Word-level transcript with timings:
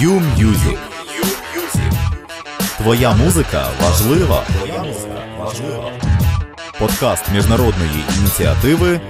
You-Music. 0.00 0.78
Твоя 2.76 3.12
музика 3.12 3.66
важлива. 3.82 4.44
Твоя 4.58 4.82
музика 4.82 5.24
важлива. 5.38 5.90
Подкаст 6.78 7.32
міжнародної 7.32 8.04
ініціативи 8.18 9.00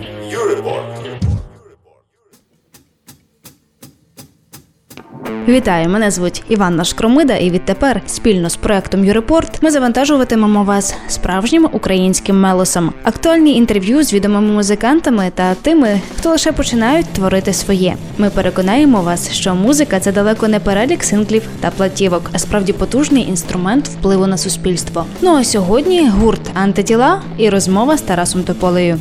Вітаю, 5.49 5.89
мене 5.89 6.11
звуть 6.11 6.43
Іванна 6.49 6.85
Шкромида, 6.85 7.37
і 7.37 7.51
відтепер 7.51 8.03
спільно 8.07 8.51
з 8.51 8.57
проектом 8.57 9.05
Юрепорт 9.05 9.63
ми 9.63 9.71
завантажуватимемо 9.71 10.65
вас 10.65 10.95
справжнім 11.09 11.69
українським 11.73 12.41
мелосом. 12.41 12.93
Актуальні 13.03 13.57
інтерв'ю 13.57 14.03
з 14.03 14.13
відомими 14.13 14.53
музикантами 14.53 15.33
та 15.35 15.55
тими, 15.55 16.01
хто 16.19 16.31
лише 16.31 16.53
починають 16.53 17.07
творити 17.07 17.53
своє. 17.53 17.97
Ми 18.19 18.31
переконаємо 18.31 19.03
вас, 19.03 19.33
що 19.33 19.55
музика 19.55 20.01
це 20.01 20.13
далеко 20.13 20.49
не 20.49 20.61
перелік 20.61 21.05
синглів 21.05 21.43
та 21.61 21.71
платівок, 21.71 22.31
а 22.33 22.39
справді 22.39 22.73
потужний 22.73 23.29
інструмент 23.29 23.89
впливу 23.89 24.27
на 24.27 24.39
суспільство. 24.39 25.07
Ну 25.21 25.37
а 25.37 25.45
сьогодні 25.45 26.09
гурт 26.09 26.41
антитіла 26.55 27.23
і 27.39 27.51
розмова 27.51 27.97
з 27.97 28.03
Тарасом 28.03 28.43
Тополею. 28.43 28.99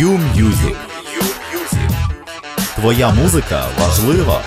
You-Music. 0.00 0.87
Твоя 2.80 3.10
музика 3.10 3.64
важлива. 3.76 4.40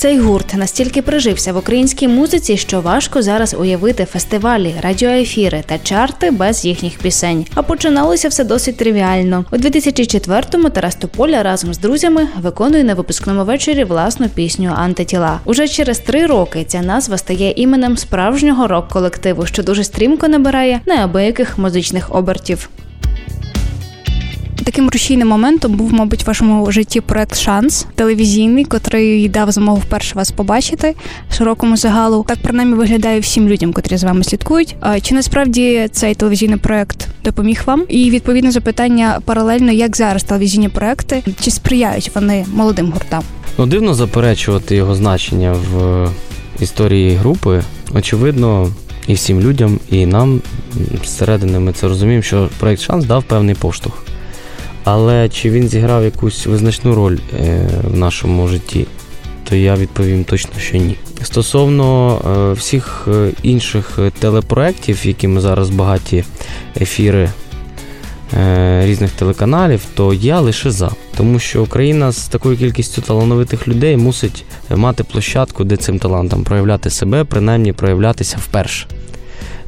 Цей 0.00 0.18
гурт 0.18 0.54
настільки 0.54 1.02
прижився 1.02 1.52
в 1.52 1.56
українській 1.56 2.08
музиці, 2.08 2.56
що 2.56 2.80
важко 2.80 3.22
зараз 3.22 3.56
уявити 3.58 4.04
фестивалі, 4.04 4.74
радіоефіри 4.82 5.62
та 5.66 5.78
чарти 5.78 6.30
без 6.30 6.64
їхніх 6.64 6.98
пісень. 6.98 7.46
А 7.54 7.62
починалося 7.62 8.28
все 8.28 8.44
досить 8.44 8.76
тривіально. 8.76 9.44
У 9.52 9.56
2004-му 9.56 10.70
Тарас 10.70 10.94
Тополя 10.94 11.42
разом 11.42 11.74
з 11.74 11.78
друзями 11.78 12.28
виконує 12.42 12.84
на 12.84 12.94
випускному 12.94 13.44
вечорі 13.44 13.84
власну 13.84 14.28
пісню 14.28 14.72
Антитіла. 14.76 15.40
Уже 15.44 15.68
через 15.68 15.98
три 15.98 16.26
роки 16.26 16.64
ця 16.64 16.80
назва 16.80 17.18
стає 17.18 17.52
іменем 17.56 17.96
справжнього 17.96 18.66
рок-колективу, 18.66 19.46
що 19.46 19.62
дуже 19.62 19.84
стрімко 19.84 20.28
набирає 20.28 20.80
неабияких 20.86 21.58
музичних 21.58 22.14
обертів. 22.14 22.68
Таким 24.68 24.90
рушійним 24.90 25.28
моментом 25.28 25.72
був, 25.72 25.92
мабуть, 25.92 26.22
в 26.22 26.26
вашому 26.26 26.72
житті 26.72 27.00
проект 27.00 27.38
Шанс 27.38 27.86
телевізійний, 27.94 28.64
котрий 28.64 29.28
дав 29.28 29.50
змогу 29.52 29.78
вперше 29.78 30.14
вас 30.14 30.30
побачити 30.30 30.94
широкому 31.32 31.76
загалу. 31.76 32.24
Так 32.28 32.38
принаймні 32.42 32.74
виглядає 32.74 33.20
всім 33.20 33.48
людям, 33.48 33.72
котрі 33.72 33.96
з 33.96 34.04
вами 34.04 34.24
слідкують. 34.24 34.76
Чи 35.02 35.14
насправді 35.14 35.88
цей 35.92 36.14
телевізійний 36.14 36.56
проект 36.56 37.08
допоміг 37.24 37.62
вам? 37.66 37.84
І 37.88 38.10
відповідне 38.10 38.50
запитання 38.50 39.20
паралельно, 39.24 39.72
як 39.72 39.96
зараз 39.96 40.24
телевізійні 40.24 40.68
проекти 40.68 41.22
чи 41.40 41.50
сприяють 41.50 42.10
вони 42.14 42.46
молодим 42.54 42.92
гуртам? 42.92 43.22
Ну, 43.58 43.66
дивно 43.66 43.94
заперечувати 43.94 44.76
його 44.76 44.94
значення 44.94 45.56
в 45.72 46.08
історії 46.60 47.16
групи. 47.16 47.62
Очевидно, 47.94 48.68
і 49.06 49.14
всім 49.14 49.40
людям, 49.40 49.80
і 49.90 50.06
нам 50.06 50.40
зсередини 51.04 51.58
ми 51.58 51.72
це 51.72 51.88
розуміємо, 51.88 52.22
що 52.22 52.48
проект 52.58 52.82
Шанс 52.82 53.04
дав 53.04 53.24
певний 53.24 53.54
поштовх. 53.54 54.07
Але 54.90 55.28
чи 55.28 55.50
він 55.50 55.68
зіграв 55.68 56.04
якусь 56.04 56.46
визначну 56.46 56.94
роль 56.94 57.18
е, 57.40 57.68
в 57.84 57.96
нашому 57.96 58.48
житті, 58.48 58.86
то 59.48 59.56
я 59.56 59.74
відповім 59.74 60.24
точно, 60.24 60.52
що 60.58 60.76
ні. 60.76 60.96
Стосовно 61.22 62.18
е, 62.18 62.52
всіх 62.52 63.08
е, 63.08 63.30
інших 63.42 63.98
телепроєктів, 64.18 65.06
якими 65.06 65.40
зараз 65.40 65.70
багаті 65.70 66.24
ефіри 66.80 67.30
різних 68.82 69.10
телеканалів, 69.10 69.82
то 69.94 70.14
я 70.14 70.40
лише 70.40 70.70
за. 70.70 70.90
Тому 71.16 71.38
що 71.38 71.62
Україна 71.62 72.12
з 72.12 72.28
такою 72.28 72.56
кількістю 72.56 73.02
талановитих 73.02 73.68
людей 73.68 73.96
мусить 73.96 74.44
мати 74.76 75.04
площадку, 75.04 75.64
де 75.64 75.76
цим 75.76 75.98
талантам 75.98 76.44
проявляти 76.44 76.90
себе, 76.90 77.24
принаймні 77.24 77.72
проявлятися 77.72 78.36
вперше 78.40 78.86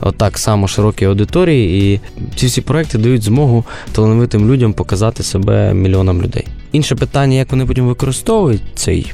отак 0.01 0.39
само 0.39 0.69
широкій 0.69 1.05
аудиторії, 1.05 1.95
і 1.95 2.01
ці 2.37 2.47
всі 2.47 2.61
проекти 2.61 2.99
дають 2.99 3.23
змогу 3.23 3.65
талановитим 3.93 4.51
людям 4.51 4.73
показати 4.73 5.23
себе 5.23 5.75
мільйонам 5.75 6.23
людей. 6.23 6.47
Інше 6.73 6.95
питання, 6.95 7.37
як 7.37 7.51
вони 7.51 7.67
потім 7.67 7.87
використовують 7.87 8.63
цей, 8.75 9.13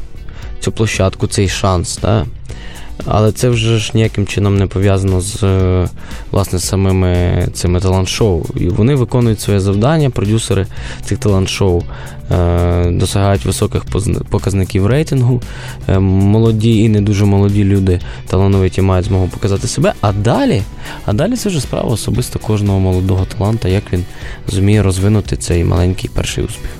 цю 0.60 0.72
площадку, 0.72 1.26
цей 1.26 1.48
шанс. 1.48 1.98
Да? 2.02 2.26
Але 3.04 3.32
це 3.32 3.48
вже 3.48 3.78
ж 3.78 3.90
ніяким 3.94 4.26
чином 4.26 4.58
не 4.58 4.66
пов'язано 4.66 5.20
з 5.20 5.42
е, 5.42 5.88
власне 6.30 6.58
самими 6.58 7.46
цими 7.52 7.80
талант-шоу. 7.80 8.44
І 8.56 8.68
вони 8.68 8.94
виконують 8.94 9.40
своє 9.40 9.60
завдання, 9.60 10.10
продюсери 10.10 10.66
цих 11.04 11.18
талант-шоу 11.18 11.82
е, 12.30 12.90
досягають 12.90 13.44
високих 13.44 13.84
показників 14.30 14.86
рейтингу. 14.86 15.42
Е, 15.88 15.98
молоді 15.98 16.78
і 16.78 16.88
не 16.88 17.00
дуже 17.00 17.24
молоді 17.24 17.64
люди 17.64 18.00
талановиті 18.26 18.82
мають 18.82 19.06
змогу 19.06 19.28
показати 19.28 19.68
себе. 19.68 19.92
А 20.00 20.12
далі, 20.12 20.62
а 21.04 21.12
далі 21.12 21.36
це 21.36 21.48
вже 21.48 21.60
справа 21.60 21.88
особисто 21.88 22.38
кожного 22.38 22.80
молодого 22.80 23.24
таланта, 23.24 23.68
як 23.68 23.92
він 23.92 24.04
зуміє 24.48 24.82
розвинути 24.82 25.36
цей 25.36 25.64
маленький 25.64 26.10
перший 26.14 26.44
успіх. 26.44 26.70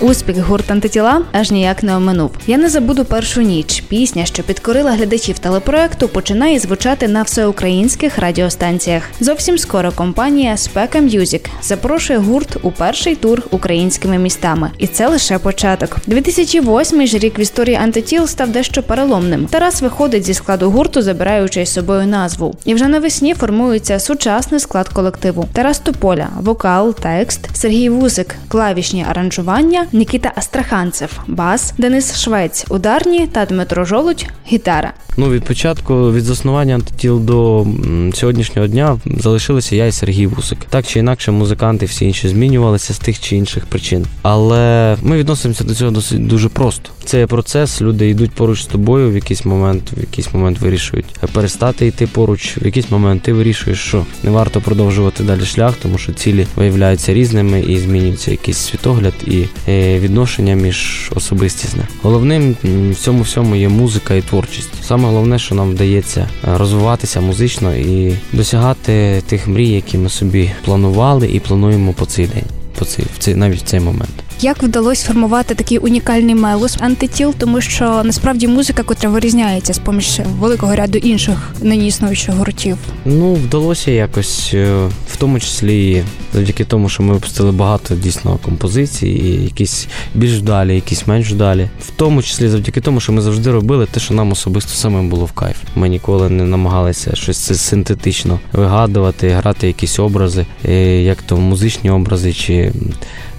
Успіх 0.00 0.38
гурт 0.38 0.70
антитіла 0.70 1.22
аж 1.32 1.50
ніяк 1.50 1.82
не 1.82 1.96
оминув. 1.96 2.30
Я 2.46 2.58
не 2.58 2.68
забуду 2.68 3.04
першу 3.04 3.40
ніч. 3.40 3.80
Пісня, 3.88 4.24
що 4.24 4.42
підкорила 4.42 4.90
глядачів 4.92 5.38
телепроекту, 5.38 6.08
починає 6.08 6.58
звучати 6.58 7.08
на 7.08 7.22
всеукраїнських 7.22 8.18
радіостанціях. 8.18 9.02
Зовсім 9.20 9.58
скоро 9.58 9.92
компанія 9.92 10.56
Спека 10.56 10.98
Music 11.00 11.50
запрошує 11.62 12.18
гурт 12.18 12.56
у 12.62 12.70
перший 12.70 13.16
тур 13.16 13.42
українськими 13.50 14.18
містами, 14.18 14.70
і 14.78 14.86
це 14.86 15.08
лише 15.08 15.38
початок. 15.38 15.96
2008 16.06 17.06
ж 17.06 17.18
рік 17.18 17.38
в 17.38 17.40
історії 17.40 17.76
антитіл 17.76 18.26
став 18.26 18.48
дещо 18.48 18.82
переломним. 18.82 19.46
Тарас 19.46 19.82
виходить 19.82 20.24
зі 20.24 20.34
складу 20.34 20.70
гурту, 20.70 21.02
забираючи 21.02 21.66
з 21.66 21.72
собою 21.72 22.06
назву. 22.06 22.54
І 22.64 22.74
вже 22.74 22.88
навесні 22.88 23.34
формується 23.34 23.98
сучасний 23.98 24.60
склад 24.60 24.88
колективу: 24.88 25.48
Тарас 25.52 25.78
Тополя, 25.78 26.28
вокал, 26.40 26.94
текст, 26.94 27.40
Сергій 27.56 27.88
Вусик, 27.88 28.34
клавішні 28.48 29.06
аранжування. 29.10 29.86
Нікіта 29.92 30.32
Астраханцев, 30.36 31.20
бас, 31.26 31.74
Денис 31.78 32.20
Швець, 32.20 32.66
ударні 32.68 33.26
та 33.26 33.46
Дмитро 33.46 33.84
Жолудь, 33.84 34.26
гітара. 34.46 34.92
Ну 35.16 35.30
від 35.30 35.44
початку 35.44 36.12
від 36.12 36.24
заснування 36.24 36.74
антитіл 36.74 37.20
до 37.20 37.66
сьогоднішнього 38.14 38.68
дня 38.68 38.98
залишилися 39.04 39.76
я 39.76 39.86
і 39.86 39.92
Сергій 39.92 40.26
Вусик. 40.26 40.58
Так 40.68 40.86
чи 40.86 40.98
інакше, 40.98 41.30
музиканти 41.30 41.86
всі 41.86 42.04
інші 42.04 42.28
змінювалися 42.28 42.94
з 42.94 42.98
тих 42.98 43.20
чи 43.20 43.36
інших 43.36 43.66
причин. 43.66 44.06
Але 44.22 44.96
ми 45.02 45.16
відносимося 45.16 45.64
до 45.64 45.74
цього 45.74 45.90
досить 45.90 46.26
дуже 46.26 46.48
просто. 46.48 46.90
Це 47.04 47.26
процес, 47.26 47.82
люди 47.82 48.08
йдуть 48.08 48.30
поруч 48.30 48.62
з 48.62 48.66
тобою 48.66 49.10
в 49.10 49.14
якийсь 49.14 49.44
момент, 49.44 49.82
в 49.96 50.00
якийсь 50.00 50.34
момент 50.34 50.58
вирішують 50.60 51.06
перестати 51.32 51.86
йти 51.86 52.06
поруч. 52.06 52.58
В 52.62 52.66
якийсь 52.66 52.90
момент 52.90 53.22
ти 53.22 53.32
вирішуєш, 53.32 53.78
що 53.78 54.06
не 54.22 54.30
варто 54.30 54.60
продовжувати 54.60 55.24
далі 55.24 55.44
шлях, 55.44 55.74
тому 55.82 55.98
що 55.98 56.12
цілі 56.12 56.46
виявляються 56.56 57.14
різними 57.14 57.60
і 57.60 57.78
змінюється 57.78 58.30
якийсь 58.30 58.58
світогляд 58.58 59.14
і 59.26 59.44
е, 59.68 59.77
відношення 59.78 60.54
між 60.54 61.10
особистісне. 61.14 61.82
Головним 62.02 62.56
в 62.90 62.94
цьому 62.94 63.22
всьому 63.22 63.56
є 63.56 63.68
музика 63.68 64.14
і 64.14 64.22
творчість. 64.22 64.70
Саме 64.82 65.08
головне, 65.08 65.38
що 65.38 65.54
нам 65.54 65.70
вдається 65.70 66.20
е, 66.20 66.58
розвиватися 66.58 67.20
музично 67.20 67.74
і 67.74 68.12
досягати 68.32 69.22
тих 69.26 69.48
мрій, 69.48 69.68
які 69.68 69.98
ми 69.98 70.08
собі 70.08 70.50
планували 70.64 71.28
і 71.28 71.40
плануємо 71.40 71.92
по 71.92 72.06
цей 72.06 72.26
день, 72.26 72.44
по 72.78 72.84
цей 72.84 73.04
в 73.14 73.18
цей 73.18 73.34
навіть 73.34 73.58
в 73.58 73.64
цей 73.64 73.80
момент. 73.80 74.27
Як 74.40 74.62
вдалося 74.62 75.06
формувати 75.06 75.54
такий 75.54 75.78
унікальний 75.78 76.34
мелос 76.34 76.76
антитіл, 76.80 77.34
тому 77.38 77.60
що 77.60 78.02
насправді 78.04 78.48
музика, 78.48 78.82
котра 78.82 79.10
вирізняється 79.10 79.74
з 79.74 79.78
поміж 79.78 80.20
великого 80.38 80.74
ряду 80.74 80.98
інших 80.98 81.54
нині 81.62 81.86
існуючих 81.86 82.34
гуртів? 82.34 82.76
Ну 83.04 83.34
вдалося 83.34 83.90
якось, 83.90 84.50
е, 84.54 84.88
в 85.08 85.16
тому 85.16 85.40
числі 85.40 86.04
завдяки 86.34 86.64
тому, 86.64 86.88
що 86.88 87.02
ми 87.02 87.14
випустили 87.14 87.52
багато 87.52 87.94
дійсно 87.94 88.38
композицій, 88.42 89.08
і 89.08 89.44
якісь 89.44 89.88
більш 90.14 90.38
вдалі, 90.38 90.74
якісь 90.74 91.06
менш 91.06 91.30
вдалі. 91.30 91.68
В 91.80 91.90
тому 91.96 92.22
числі 92.22 92.48
завдяки 92.48 92.80
тому, 92.80 93.00
що 93.00 93.12
ми 93.12 93.20
завжди 93.20 93.50
робили 93.50 93.86
те, 93.86 94.00
що 94.00 94.14
нам 94.14 94.32
особисто 94.32 94.72
самим 94.72 95.08
було 95.08 95.24
в 95.24 95.32
кайф. 95.32 95.56
Ми 95.76 95.88
ніколи 95.88 96.30
не 96.30 96.44
намагалися 96.44 97.14
щось 97.14 97.60
синтетично 97.60 98.40
вигадувати, 98.52 99.28
грати 99.28 99.66
якісь 99.66 99.98
образи, 99.98 100.46
е, 100.64 101.02
як 101.02 101.22
то 101.22 101.36
музичні 101.36 101.90
образи 101.90 102.32
чи 102.32 102.72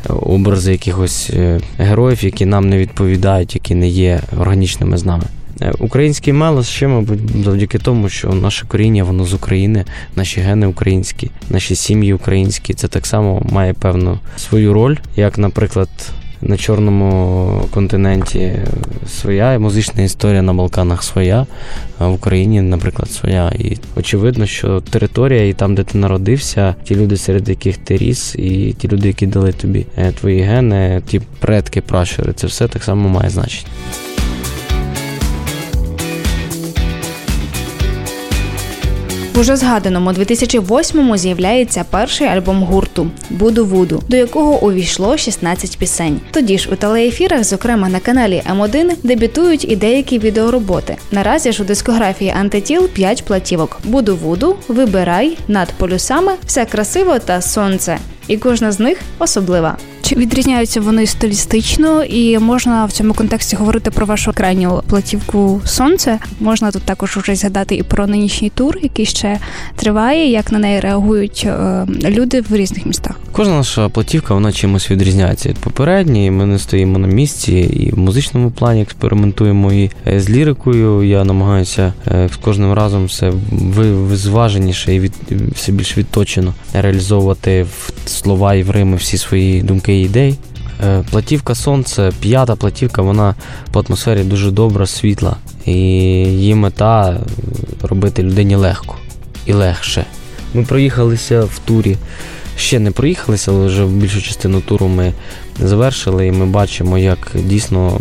образи 0.08 0.72
якихось 0.72 1.30
е, 1.30 1.60
героїв, 1.78 2.26
які 2.26 2.46
нам 2.46 2.70
не 2.70 2.78
відповідають, 2.78 3.56
які 3.56 3.76
не 3.76 3.88
є 3.88 4.22
органічними 4.38 4.98
з 4.98 5.06
нами. 5.06 5.24
Е, 5.62 5.74
український 5.80 6.34
мелос 6.34 6.70
ще, 6.70 6.88
мабуть, 6.88 7.20
завдяки 7.44 7.78
тому, 7.78 8.10
що 8.10 8.30
наше 8.30 8.68
коріння, 8.68 9.04
воно 9.04 9.26
з 9.26 9.34
України, 9.34 9.86
наші 10.16 10.42
гени 10.42 10.68
українські, 10.68 11.32
наші 11.50 11.76
сім'ї 11.76 12.14
українські. 12.14 12.74
Це 12.74 12.88
так 12.88 13.06
само 13.06 13.42
має 13.52 13.74
певну 13.74 14.20
свою 14.38 14.74
роль, 14.74 14.98
як, 15.16 15.38
наприклад, 15.38 15.90
на 16.42 16.58
чорному 16.58 17.62
континенті 17.74 18.52
своя, 19.08 19.60
музична 19.60 20.04
історія 20.04 20.42
на 20.42 20.54
Балканах 20.54 21.04
своя, 21.04 21.46
а 22.00 22.08
в 22.08 22.14
Україні, 22.14 22.62
наприклад, 22.62 23.12
своя. 23.12 23.52
І 23.60 23.78
очевидно, 23.96 24.46
що 24.46 24.82
територія 24.82 25.48
і 25.48 25.54
там, 25.54 25.76
де 25.76 25.84
ти 25.84 25.98
народився, 25.98 26.76
ті 26.84 26.96
люди, 26.96 27.18
серед 27.18 27.50
яких 27.50 27.78
ти 27.78 27.98
ріс, 27.98 28.36
і 28.36 28.74
ті 28.74 28.88
люди, 28.88 29.08
які 29.08 29.28
дали 29.28 29.52
тобі 29.52 29.86
е, 29.98 30.12
твої 30.12 30.42
гени, 30.42 31.02
ті 31.08 31.22
предки, 31.40 31.82
пращури, 31.82 32.34
це 32.34 32.48
все 32.48 32.68
так 32.68 32.84
само 32.84 33.10
має 33.10 33.30
значення. 33.30 33.68
Уже 39.36 39.56
згаданому 39.56 40.12
2008-му 40.12 41.18
з'являється 41.18 41.86
перший 41.90 42.28
альбом 42.28 42.64
гурту 42.64 43.08
Буду 43.30 43.66
Вуду, 43.66 44.04
до 44.08 44.18
якого 44.18 44.64
увійшло 44.64 45.18
16 45.18 45.78
пісень. 45.78 46.22
Тоді 46.32 46.58
ж 46.58 46.70
у 46.72 46.76
телеефірах, 46.76 47.44
зокрема 47.44 47.90
на 47.90 48.00
каналі 48.00 48.44
М1, 48.56 48.92
дебютують 49.04 49.66
і 49.72 49.76
деякі 49.76 50.20
відеороботи. 50.20 50.98
Наразі 51.12 51.52
ж 51.52 51.64
у 51.64 51.66
дискографії 51.66 52.34
антитіл 52.40 52.88
5 52.88 53.26
платівок: 53.26 53.80
Буду 53.84 54.16
Вуду, 54.16 54.56
Вибирай, 54.68 55.38
над 55.48 55.72
полюсами, 55.72 56.32
все 56.46 56.66
красиво 56.66 57.20
та 57.20 57.42
сонце. 57.42 57.98
І 58.28 58.38
кожна 58.38 58.72
з 58.72 58.80
них 58.80 58.98
особлива. 59.20 59.78
Відрізняються 60.16 60.82
вони 60.82 61.06
стилістично, 61.06 62.04
і 62.04 62.40
можна 62.40 62.86
в 62.86 62.92
цьому 62.92 63.14
контексті 63.14 63.56
говорити 63.56 63.92
про 63.92 64.06
вашу 64.06 64.32
крайню 64.34 64.84
платівку 64.88 65.62
Сонце? 65.66 66.20
Можна 66.40 66.72
тут 66.72 66.84
також 66.84 67.18
уже 67.18 67.36
згадати 67.36 67.76
і 67.76 67.84
про 67.84 68.08
нинішній 68.08 68.50
тур, 68.50 68.78
який 68.82 69.06
ще 69.06 69.40
триває, 69.76 70.32
як 70.32 70.52
на 70.52 70.60
неї 70.60 70.80
реагують 70.80 71.44
е, 71.48 71.86
люди 72.10 72.42
в 72.42 72.56
різних 72.56 72.86
містах. 72.86 73.20
Кожна 73.32 73.58
наша 73.58 73.90
платівка 73.90 74.34
вона 74.34 74.52
чимось 74.52 74.92
відрізняється 74.92 75.50
від 75.50 75.58
попередньої. 75.58 76.32
Ми 76.32 76.46
не 76.46 76.60
стоїмо 76.60 77.00
на 77.00 77.08
місці 77.08 77.52
і 77.54 77.92
в 77.92 78.00
музичному 78.00 78.52
плані 78.52 78.82
експериментуємо. 78.82 79.74
І 79.74 79.92
е, 80.08 80.20
з 80.20 80.30
лірикою 80.30 81.04
я 81.04 81.24
намагаюся 81.24 81.94
е, 82.08 82.30
з 82.34 82.36
кожним 82.36 82.74
разом 82.74 83.06
все 83.06 83.32
ви- 83.52 84.16
зваженіше 84.18 84.96
і 84.96 85.00
від 85.00 85.14
все 85.56 85.72
більш 85.72 85.98
відточено 85.98 86.54
реалізовувати 86.74 87.64
в 87.64 87.92
слова 88.06 88.54
і 88.56 88.64
в 88.64 88.70
рими 88.72 88.98
всі 88.98 89.18
свої 89.18 89.62
думки 89.62 89.99
і 90.00 90.04
ідеї. 90.06 90.36
Е, 90.84 91.04
Платівка 91.12 91.56
Сонце, 91.56 92.12
п'ята 92.20 92.56
платівка, 92.56 93.02
вона 93.02 93.36
по 93.72 93.80
атмосфері 93.80 94.24
дуже 94.24 94.52
добра, 94.52 94.86
світла. 94.86 95.36
І 95.66 95.74
її 95.74 96.56
мета 96.56 97.10
е, 97.10 97.20
робити 97.82 98.24
людині 98.24 98.56
легко 98.56 98.96
і 99.46 99.54
легше. 99.54 100.06
Ми 100.54 100.64
проїхалися 100.64 101.42
в 101.42 101.60
турі. 101.66 101.98
Ще 102.58 102.80
не 102.80 102.92
проїхалися, 102.92 103.52
але 103.52 103.68
вже 103.68 103.86
більшу 103.86 104.22
частину 104.22 104.62
туру 104.62 104.88
ми 104.88 105.14
завершили, 105.60 106.28
і 106.28 106.32
ми 106.32 106.46
бачимо, 106.46 106.98
як 106.98 107.32
дійсно 107.36 108.00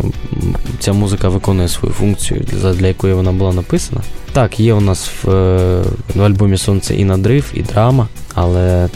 ця 0.79 0.93
музика 0.93 1.29
виконує 1.29 1.67
свою 1.67 1.93
функцію, 1.93 2.45
для, 2.47 2.73
для 2.73 2.87
якої 2.87 3.13
вона 3.13 3.31
була 3.31 3.53
написана. 3.53 4.01
Так, 4.33 4.59
є 4.59 4.73
у 4.73 4.81
нас 4.81 5.11
в, 5.23 5.29
е, 5.29 5.83
в 6.15 6.21
альбомі 6.21 6.57
Сонце 6.57 6.95
і 6.95 7.05
надрив, 7.05 7.51
і 7.53 7.61
драма, 7.61 8.07
але 8.33 8.89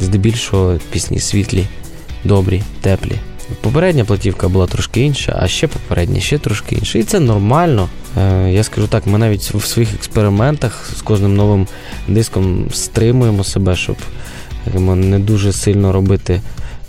здебільшого 0.00 0.78
пісні 0.90 1.18
світлі, 1.18 1.66
добрі, 2.26 2.62
теплі. 2.80 3.12
Попередня 3.60 4.04
платівка 4.04 4.48
була 4.48 4.66
трошки 4.66 5.00
інша, 5.00 5.38
а 5.42 5.48
ще 5.48 5.66
попередня 5.66 6.20
ще 6.20 6.38
трошки 6.38 6.74
інша. 6.74 6.98
І 6.98 7.02
це 7.02 7.20
нормально. 7.20 7.88
Е, 8.18 8.52
Я 8.52 8.64
скажу 8.64 8.86
так, 8.86 9.06
ми 9.06 9.18
навіть 9.18 9.54
в 9.54 9.66
своїх 9.66 9.94
експериментах 9.94 10.90
з 10.96 11.02
кожним 11.02 11.36
новим 11.36 11.66
диском 12.08 12.66
стримуємо 12.72 13.44
себе, 13.44 13.76
щоб 13.76 13.96
не 14.94 15.18
дуже 15.18 15.52
сильно 15.52 15.92
робити 15.92 16.40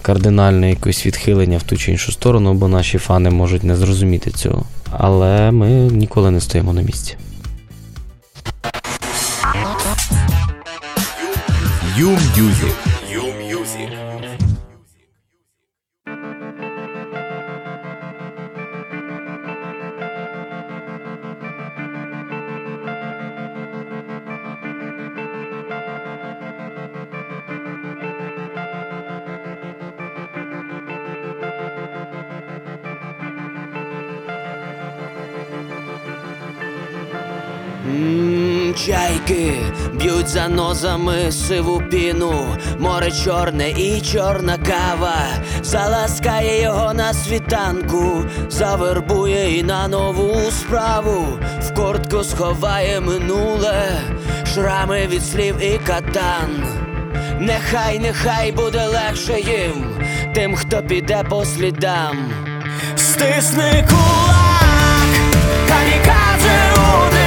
кардинальне 0.01 0.69
якесь 0.69 1.05
відхилення 1.05 1.57
в 1.57 1.63
ту 1.63 1.77
чи 1.77 1.91
іншу 1.91 2.11
сторону, 2.11 2.53
бо 2.53 2.67
наші 2.67 2.97
фани 2.97 3.29
можуть 3.29 3.63
не 3.63 3.75
зрозуміти 3.75 4.31
цього. 4.31 4.63
Але 4.91 5.51
ми 5.51 5.67
ніколи 5.71 6.31
не 6.31 6.41
стоїмо 6.41 6.73
на 6.73 6.81
місці. 6.81 7.15
Ю-М'юзик. 11.97 12.96
Чайки 39.27 39.53
б'ють 39.93 40.27
за 40.27 40.47
нозами 40.47 41.31
сиву 41.31 41.81
піну, 41.91 42.57
море 42.79 43.11
чорне 43.11 43.69
і 43.69 44.01
чорна 44.01 44.57
кава, 44.57 45.15
заласкає 45.63 46.61
його 46.61 46.93
на 46.93 47.13
світанку, 47.13 48.25
завербує 48.49 49.59
і 49.59 49.63
на 49.63 49.87
нову 49.87 50.51
справу, 50.51 51.25
в 51.61 51.73
кортку 51.73 52.23
сховає 52.23 52.99
минуле, 52.99 54.01
шрами 54.53 55.07
від 55.07 55.25
слів 55.25 55.55
і 55.61 55.77
катан. 55.77 56.63
Нехай, 57.39 57.99
нехай 57.99 58.51
буде 58.51 58.85
легше 58.87 59.39
їм, 59.39 59.85
тим, 60.33 60.55
хто 60.55 60.83
піде 60.83 61.23
по 61.29 61.45
слідам. 61.45 62.31
Стисни 62.95 63.85
кулак, 63.89 65.07
камікадзе 65.67 66.71
одинак, 66.75 67.26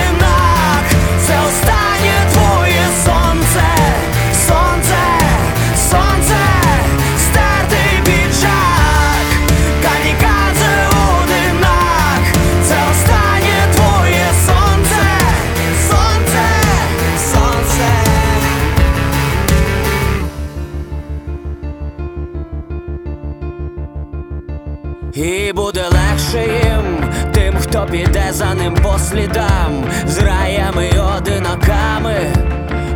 І 25.23 25.53
буде 25.53 25.83
легше 25.83 26.39
їм, 26.65 27.11
тим, 27.33 27.55
хто 27.61 27.87
піде 27.91 28.29
за 28.31 28.55
ним 28.55 28.75
по 28.75 28.99
слідам, 28.99 29.85
з 30.07 30.19
раями 30.19 30.87
й 30.87 30.99
одиноками, 30.99 32.17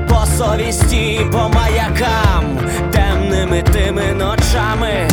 по 0.08 0.26
совісті, 0.38 1.20
по 1.32 1.38
маякам, 1.38 2.58
темними 2.92 3.62
тими 3.62 4.02
ночами, 4.12 5.08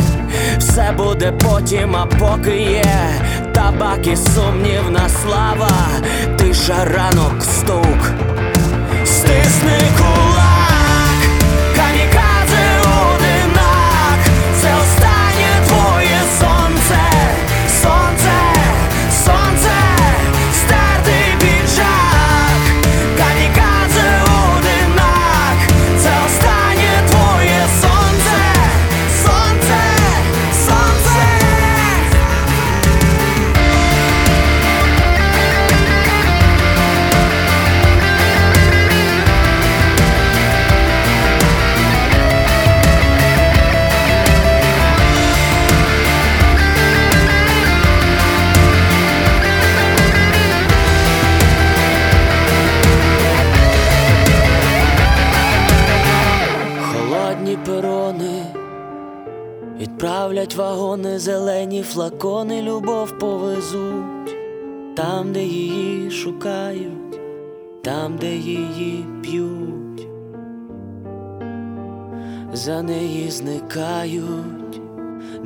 все 0.58 0.92
буде 0.96 1.32
потім, 1.32 1.96
а 1.96 2.06
поки 2.06 2.56
є 2.56 2.94
табак 3.54 4.06
і 4.06 4.16
сумнівна 4.16 5.08
слава, 5.22 5.70
тиша 6.38 6.84
ранок 6.84 7.42
стук, 7.42 8.12
стисни 9.04 9.78
кулак, 9.98 10.21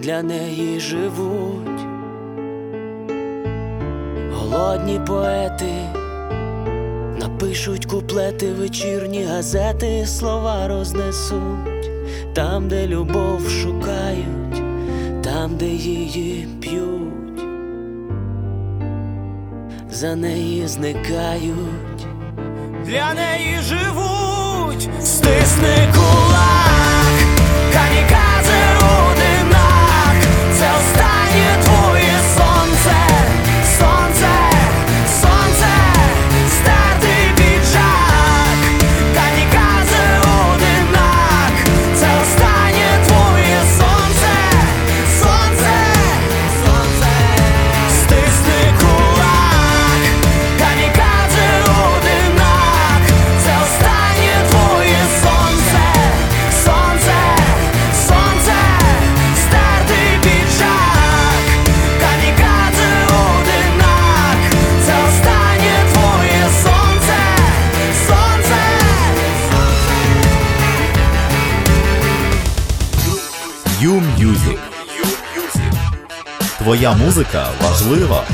для 0.06 0.22
неї 0.22 0.80
живуть, 0.80 1.80
голодні 4.32 5.00
поети 5.06 5.74
напишуть 7.20 7.86
куплети, 7.86 8.52
вечірні 8.52 9.24
газети, 9.24 10.06
слова 10.06 10.68
рознесуть. 10.68 11.90
Там, 12.34 12.68
де 12.68 12.86
любов 12.86 13.48
шукають, 13.48 14.62
там, 15.24 15.56
де 15.56 15.66
її 15.66 16.48
п'ють, 16.60 17.44
за 19.90 20.16
неї 20.16 20.68
зникають, 20.68 22.06
для 22.84 23.14
неї 23.14 23.58
живуть, 23.60 24.88
стисни 25.00 25.92
кулак, 25.94 27.18
камікадзе 27.72 28.25
Твоя 76.66 76.94
музика 76.94 77.46
важлива. 77.60 78.24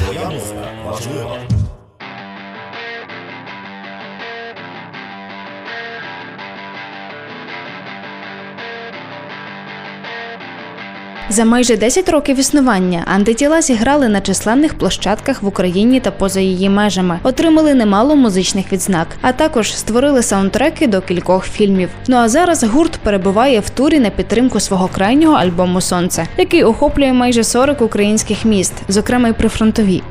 За 11.29 11.45
майже 11.45 11.77
10 11.77 12.09
років 12.09 12.39
існування 12.39 13.03
антитіла 13.15 13.63
зіграли 13.63 14.09
на 14.09 14.21
численних 14.21 14.75
площадках 14.75 15.43
в 15.43 15.47
Україні 15.47 16.01
та 16.01 16.11
поза 16.11 16.41
її 16.41 16.69
межами, 16.69 17.19
отримали 17.23 17.75
немало 17.75 18.17
музичних 18.17 18.73
відзнак, 18.73 19.07
а 19.21 19.33
також 19.33 19.77
створили 19.77 20.23
саундтреки 20.23 20.87
до 20.87 21.01
кількох 21.01 21.45
фільмів. 21.45 21.89
Ну 22.09 22.17
а 22.17 22.29
зараз 22.29 22.65
гурт 22.65 22.93
перебуває 22.93 23.61
в 23.61 23.71
турі 23.71 24.01
на 24.01 24.11
підтримку 24.11 24.61
свого 24.61 24.89
крайнього 24.89 25.35
альбому 25.35 25.81
Сонце, 25.81 26.27
який 26.39 26.65
охоплює 26.65 27.13
майже 27.13 27.45
40 27.45 27.83
українських 27.83 28.45
міст, 28.45 28.75
зокрема 28.89 29.29
й 29.29 29.33
прифронтові. 29.33 30.03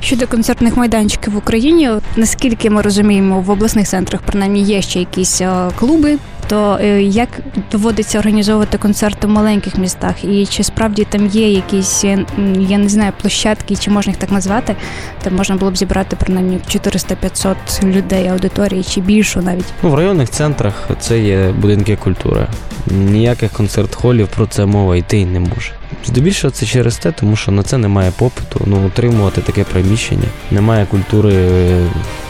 Щодо 0.00 0.26
концертних 0.26 0.76
майданчиків 0.76 1.32
в 1.32 1.36
Україні, 1.36 1.90
наскільки 2.16 2.70
ми 2.70 2.82
розуміємо, 2.82 3.40
в 3.40 3.50
обласних 3.50 3.88
центрах 3.88 4.20
принаймні 4.22 4.62
є 4.62 4.82
ще 4.82 4.98
якісь 4.98 5.40
е, 5.40 5.70
клуби. 5.78 6.18
То 6.50 6.78
е, 6.80 7.02
як 7.02 7.28
доводиться 7.72 8.18
організовувати 8.18 8.78
концерти 8.78 9.26
в 9.26 9.30
маленьких 9.30 9.78
містах, 9.78 10.24
і 10.24 10.46
чи 10.46 10.64
справді 10.64 11.04
там 11.04 11.26
є 11.26 11.50
якісь, 11.50 12.04
е, 12.04 12.26
я 12.58 12.78
не 12.78 12.88
знаю, 12.88 13.12
площадки, 13.20 13.76
чи 13.76 13.90
можна 13.90 14.10
їх 14.10 14.18
так 14.18 14.30
назвати, 14.30 14.76
там 15.22 15.34
можна 15.34 15.56
було 15.56 15.70
б 15.70 15.76
зібрати 15.76 16.16
принаймні 16.16 16.58
400-500 16.68 17.54
людей 17.84 18.28
аудиторії, 18.28 18.82
чи 18.82 19.00
більшу 19.00 19.42
навіть. 19.42 19.64
Ну, 19.82 19.90
в 19.90 19.94
районних 19.94 20.30
центрах 20.30 20.88
це 21.00 21.20
є 21.20 21.52
будинки 21.52 21.96
культури. 21.96 22.46
Ніяких 22.86 23.52
концерт-холів 23.52 24.28
про 24.28 24.46
це 24.46 24.66
мова 24.66 24.96
йти 24.96 25.26
не 25.26 25.40
може. 25.40 25.72
Здебільшого 26.04 26.50
це 26.50 26.66
через 26.66 26.96
те, 26.96 27.12
тому 27.12 27.36
що 27.36 27.52
на 27.52 27.62
це 27.62 27.78
немає 27.78 28.12
попиту. 28.18 28.60
Ну, 28.66 28.86
отримувати 28.86 29.40
таке 29.40 29.64
приміщення. 29.64 30.28
Немає 30.50 30.86
культури 30.86 31.34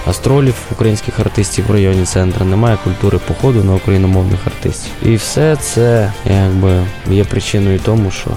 астролів 0.06 0.54
українських 0.72 1.20
артистів 1.20 1.64
в 1.68 1.72
районі 1.72 2.04
центру, 2.04 2.44
немає 2.44 2.78
культури 2.84 3.18
походу 3.28 3.64
на 3.64 3.74
україномовних 3.74 4.46
артистів. 4.46 4.92
І 5.02 5.16
все 5.16 5.56
це 5.56 6.12
якби 6.30 6.82
є 7.10 7.24
причиною 7.24 7.80
тому, 7.84 8.10
що 8.10 8.30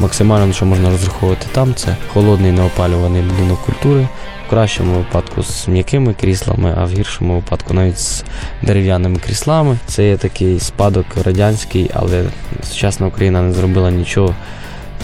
максимально 0.00 0.52
що 0.52 0.66
можна 0.66 0.90
розраховувати 0.90 1.46
там, 1.52 1.74
це 1.74 1.96
холодний 2.12 2.52
неопалюваний 2.52 3.22
будинок 3.22 3.60
культури. 3.66 4.08
Кращому 4.52 4.94
випадку 4.94 5.42
з 5.42 5.68
м'якими 5.68 6.14
кріслами, 6.14 6.74
а 6.78 6.84
в 6.84 6.90
гіршому 6.90 7.34
випадку 7.34 7.74
навіть 7.74 7.98
з 7.98 8.24
дерев'яними 8.62 9.18
кріслами. 9.18 9.78
Це 9.86 10.08
є 10.08 10.16
такий 10.16 10.60
спадок 10.60 11.06
радянський, 11.24 11.90
але 11.94 12.24
сучасна 12.62 13.06
Україна 13.06 13.42
не 13.42 13.52
зробила 13.52 13.90
нічого, 13.90 14.34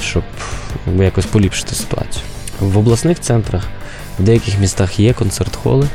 щоб 0.03 0.23
якось 0.99 1.27
поліпшити 1.27 1.75
ситуацію. 1.75 2.25
В 2.61 2.79
обласних 2.79 3.21
центрах 3.21 3.69
в 4.19 4.23
деяких 4.23 4.61
містах 4.61 5.01
є 5.01 5.13
концерт-холи, 5.13 5.87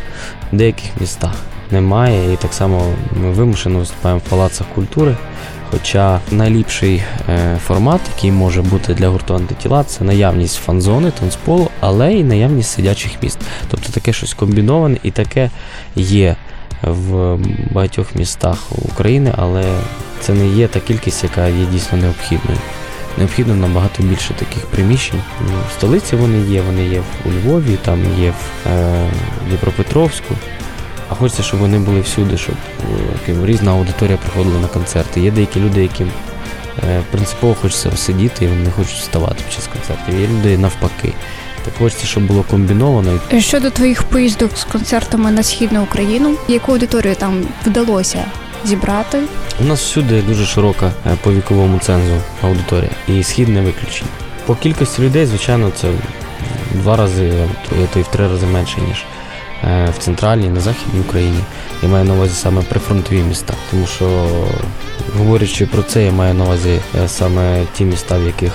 в 0.53 0.55
деяких 0.55 0.89
містах 0.99 1.35
немає. 1.71 2.33
І 2.33 2.37
так 2.37 2.53
само 2.53 2.85
ми 3.11 3.31
вимушено 3.31 3.79
виступаємо 3.79 4.21
в 4.25 4.29
палацах 4.29 4.67
культури. 4.75 5.15
Хоча 5.73 6.19
найліпший 6.31 7.03
е, 7.29 7.57
формат, 7.65 8.01
який 8.15 8.31
може 8.31 8.61
бути 8.61 8.93
для 8.93 9.07
гурту 9.07 9.35
антитіла, 9.35 9.83
це 9.83 10.03
наявність 10.03 10.55
фан-зони, 10.55 11.11
танцполу, 11.19 11.69
але 11.79 12.13
й 12.13 12.23
наявність 12.23 12.71
сидячих 12.71 13.11
міст. 13.23 13.37
Тобто 13.71 13.91
таке 13.91 14.13
щось 14.13 14.33
комбіноване 14.33 14.97
і 15.03 15.11
таке 15.11 15.49
є 15.95 16.35
в 16.83 17.39
багатьох 17.71 18.15
містах 18.15 18.57
України, 18.71 19.33
але 19.37 19.63
це 20.19 20.33
не 20.33 20.47
є 20.47 20.67
та 20.67 20.79
кількість, 20.79 21.23
яка 21.23 21.47
є 21.47 21.65
дійсно 21.65 21.97
необхідною. 21.97 22.57
Необхідно 23.17 23.55
набагато 23.55 24.03
більше 24.03 24.33
таких 24.33 24.65
приміщень. 24.65 25.21
Ну, 25.41 25.53
В 25.69 25.73
столиці 25.77 26.15
вони 26.15 26.51
є, 26.51 26.61
вони 26.61 26.87
є 26.87 27.01
у 27.25 27.29
Львові, 27.29 27.77
там 27.85 27.99
є 28.19 28.29
в 28.29 28.69
е, 28.69 29.09
Дніпропетровську. 29.47 30.35
А 31.13 31.15
хочеться, 31.15 31.43
щоб 31.43 31.59
вони 31.59 31.79
були 31.79 32.01
всюди, 32.01 32.37
щоб 32.37 32.55
е, 32.79 32.83
яким 33.21 33.45
різна 33.45 33.71
аудиторія 33.71 34.17
приходила 34.17 34.59
на 34.61 34.67
концерти. 34.67 35.21
Є 35.21 35.31
деякі 35.31 35.59
люди, 35.59 35.81
яким 35.81 36.11
е, 36.89 37.01
принципово 37.11 37.55
хочеться 37.61 37.91
сидіти 37.97 38.45
і 38.45 38.47
вони 38.47 38.61
не 38.63 38.71
хочуть 38.71 38.93
вставати 38.97 39.35
під 39.43 39.53
час 39.53 39.69
концертів. 39.73 40.19
Є 40.21 40.27
люди 40.27 40.57
навпаки. 40.57 41.13
Так 41.65 41.73
хочеться, 41.79 42.05
щоб 42.05 42.23
було 42.23 42.43
комбіновано. 42.43 43.19
Щодо 43.39 43.69
твоїх 43.69 44.03
поїздок 44.03 44.57
з 44.57 44.63
концертами 44.63 45.31
на 45.31 45.43
східну 45.43 45.83
Україну, 45.83 46.35
яку 46.47 46.71
аудиторію 46.71 47.15
там 47.15 47.41
вдалося 47.65 48.25
зібрати? 48.65 49.19
У 49.61 49.63
нас 49.63 49.81
всюди 49.81 50.21
дуже 50.21 50.45
широка 50.45 50.91
е, 51.07 51.17
по 51.23 51.33
віковому 51.33 51.79
цензу 51.79 52.15
аудиторія, 52.43 52.89
і 53.07 53.23
схід 53.23 53.49
не 53.49 53.61
виключення. 53.61 54.09
По 54.45 54.55
кількості 54.55 55.01
людей, 55.01 55.25
звичайно, 55.25 55.71
це 55.75 55.87
в 55.89 55.95
два 56.81 56.95
рази, 56.97 57.33
а 57.71 57.87
то- 57.93 57.99
й 57.99 58.03
в 58.03 58.07
три 58.07 58.27
рази 58.27 58.45
менше, 58.45 58.77
ніж 58.87 59.03
в 59.63 59.93
центральній, 59.99 60.49
на 60.49 60.59
західній 60.59 60.99
Україні. 60.99 61.39
Я 61.83 61.89
маю 61.89 62.05
на 62.05 62.13
увазі 62.13 62.33
саме 62.33 62.61
прифронтові 62.61 63.21
міста. 63.21 63.53
Тому 63.71 63.87
що, 63.87 64.27
говорячи 65.17 65.65
про 65.65 65.83
це, 65.83 66.03
я 66.03 66.11
маю 66.11 66.33
на 66.33 66.43
увазі 66.43 66.79
е, 66.95 67.07
саме 67.07 67.63
ті 67.77 67.85
міста, 67.85 68.17
в 68.17 68.23
яких 68.23 68.51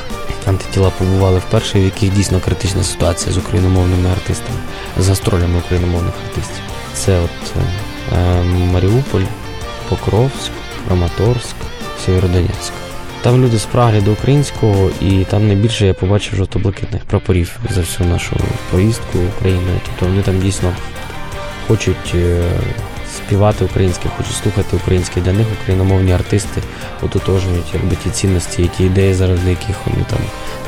антитіла 0.47 0.91
побували 0.91 1.39
вперше, 1.39 1.81
в 1.81 1.85
яких 1.85 2.13
дійсно 2.13 2.41
критична 2.41 2.83
ситуація 2.83 3.33
з 3.33 3.39
україномовними 3.39 4.11
артистами, 4.11 4.59
з 4.99 5.09
гастролями 5.09 5.59
україномовних 5.59 6.15
артистів. 6.29 6.63
Це 6.95 7.19
от 7.21 7.53
е, 7.57 8.19
е, 8.19 8.43
Маріуполь, 8.73 9.25
Покровськ, 9.89 10.51
Краматорськ, 10.87 11.57
Сєвєродонецьк. 12.05 12.73
Там 13.23 13.45
люди 13.45 13.59
спраглі 13.59 14.01
до 14.01 14.13
українського, 14.13 14.91
і 15.01 15.25
там 15.25 15.47
найбільше 15.47 15.87
я 15.87 15.95
побачив 15.95 16.35
жовто-блакитних 16.37 17.05
прапорів 17.05 17.59
за 17.71 17.81
всю 17.81 18.09
нашу 18.09 18.37
поїздку 18.71 19.19
Україною. 19.37 19.81
Тобто 19.87 20.07
вони 20.07 20.23
там 20.23 20.41
дійсно 20.41 20.73
хочуть 21.69 22.15
е, 22.15 22.43
співати 23.17 23.65
українське, 23.65 24.09
хочуть 24.17 24.35
слухати 24.35 24.77
українське. 24.77 25.21
Для 25.21 25.33
них 25.33 25.47
україномовні 25.63 26.13
артисти 26.13 26.63
ототожнюють 27.03 27.75
якби 27.75 27.97
ті 27.97 28.11
цінності, 28.11 28.63
і 28.63 28.69
ті 28.69 28.85
ідеї, 28.85 29.15
заради 29.15 29.51
яких 29.51 29.77
вони 29.87 30.05
там 30.11 30.19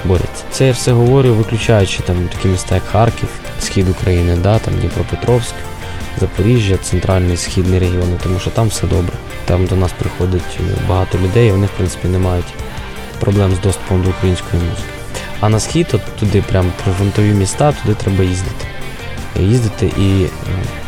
борються. 0.05 0.45
Це 0.51 0.67
я 0.67 0.73
все 0.73 0.93
говорю, 0.93 1.35
виключаючи 1.35 2.03
там 2.03 2.17
такі 2.29 2.49
міста, 2.49 2.75
як 2.75 2.85
Харків, 2.85 3.29
схід 3.61 3.89
України, 3.89 4.37
да, 4.43 4.59
там 4.59 4.75
Дніпропетровськ. 4.75 5.55
Запоріжжя, 6.21 6.77
центральний 6.77 7.37
східний 7.37 7.79
регіони, 7.79 8.17
тому 8.23 8.39
що 8.39 8.51
там 8.51 8.69
все 8.69 8.87
добре. 8.87 9.13
Там 9.45 9.67
до 9.67 9.77
нас 9.77 9.93
приходить 9.93 10.59
е, 10.61 10.63
багато 10.89 11.19
людей, 11.19 11.49
і 11.49 11.53
вони, 11.53 11.67
в 11.67 11.71
принципі, 11.71 12.09
не 12.09 12.19
мають 12.19 12.55
проблем 13.21 13.55
з 13.55 13.61
доступом 13.61 14.03
до 14.03 14.11
української 14.11 14.63
музики. 14.63 14.89
А 15.41 15.49
на 15.49 15.61
схід, 15.61 15.87
от 15.93 16.01
туди, 16.21 16.45
прям 16.49 16.73
прифронтові 16.85 17.33
міста, 17.35 17.73
туди 17.73 17.95
треба 17.95 18.25
їздити. 18.25 18.67
Їздити 19.41 19.87
і 19.87 20.23
е, 20.25 20.29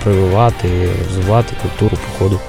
прививати, 0.03 0.69
розвивати 1.09 1.55
культуру 1.63 1.97
походу 1.97 2.41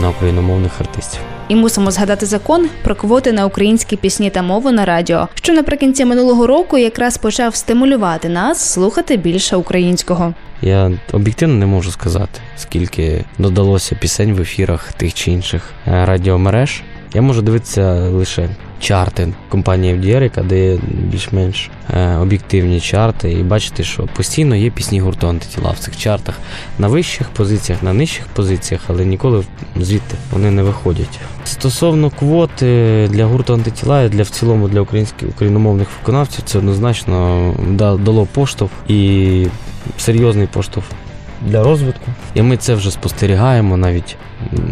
на 0.00 0.08
україномовних 0.08 0.80
артистів. 0.80 1.20
І 1.48 1.56
мусимо 1.56 1.90
згадати 1.90 2.26
закон 2.26 2.68
про 2.84 2.94
квоти 2.94 3.32
на 3.32 3.46
українські 3.46 3.96
пісні 3.96 4.30
та 4.30 4.42
мову 4.42 4.70
на 4.70 4.84
радіо, 4.84 5.28
що 5.34 5.52
наприкінці 5.52 6.04
минулого 6.04 6.46
року 6.46 6.78
якраз 6.78 7.18
почав 7.18 7.56
стимулювати 7.56 8.28
нас 8.28 8.72
слухати 8.72 9.16
більше 9.16 9.56
українського. 9.56 10.34
Я 10.62 10.92
об'єктивно 11.12 11.54
не 11.54 11.66
можу 11.66 11.90
сказати, 11.90 12.40
скільки 12.56 13.24
додалося 13.38 13.94
пісень 13.94 14.32
в 14.32 14.40
ефірах 14.40 14.92
тих 14.92 15.14
чи 15.14 15.30
інших 15.30 15.62
е, 15.86 16.04
радіомереж. 16.06 16.82
Я 17.14 17.22
можу 17.22 17.42
дивитися 17.42 17.92
лише 17.92 18.48
чарти 18.80 19.28
компанії 19.48 20.00
яка 20.04 20.42
дає 20.42 20.78
більш-менш 20.92 21.70
е, 21.90 22.16
об'єктивні 22.16 22.80
чарти, 22.80 23.32
і 23.32 23.42
бачити, 23.42 23.84
що 23.84 24.02
постійно 24.02 24.56
є 24.56 24.70
пісні 24.70 25.00
гурту 25.00 25.28
антитіла 25.28 25.70
в 25.70 25.78
цих 25.78 25.96
чартах 25.96 26.34
на 26.78 26.88
вищих 26.88 27.28
позиціях, 27.28 27.82
на 27.82 27.92
нижчих 27.92 28.26
позиціях, 28.26 28.80
але 28.88 29.04
ніколи 29.04 29.44
звідти 29.76 30.16
вони 30.32 30.50
не 30.50 30.62
виходять. 30.62 31.20
Стосовно 31.44 32.10
квоти 32.10 33.08
для 33.10 33.24
гурту 33.24 33.54
антитіла 33.54 34.02
і 34.02 34.08
для 34.08 34.22
в 34.22 34.28
цілому 34.28 34.68
для 34.68 34.80
українських 34.80 35.28
україномовних 35.28 35.88
виконавців, 36.00 36.44
це 36.44 36.58
однозначно 36.58 37.54
дало 37.98 38.26
поштовх 38.26 38.72
і 38.88 39.46
серйозний 39.98 40.46
поштовх 40.46 40.86
для 41.46 41.62
розвитку. 41.62 42.06
І 42.34 42.42
ми 42.42 42.56
це 42.56 42.74
вже 42.74 42.90
спостерігаємо 42.90 43.76
навіть 43.76 44.16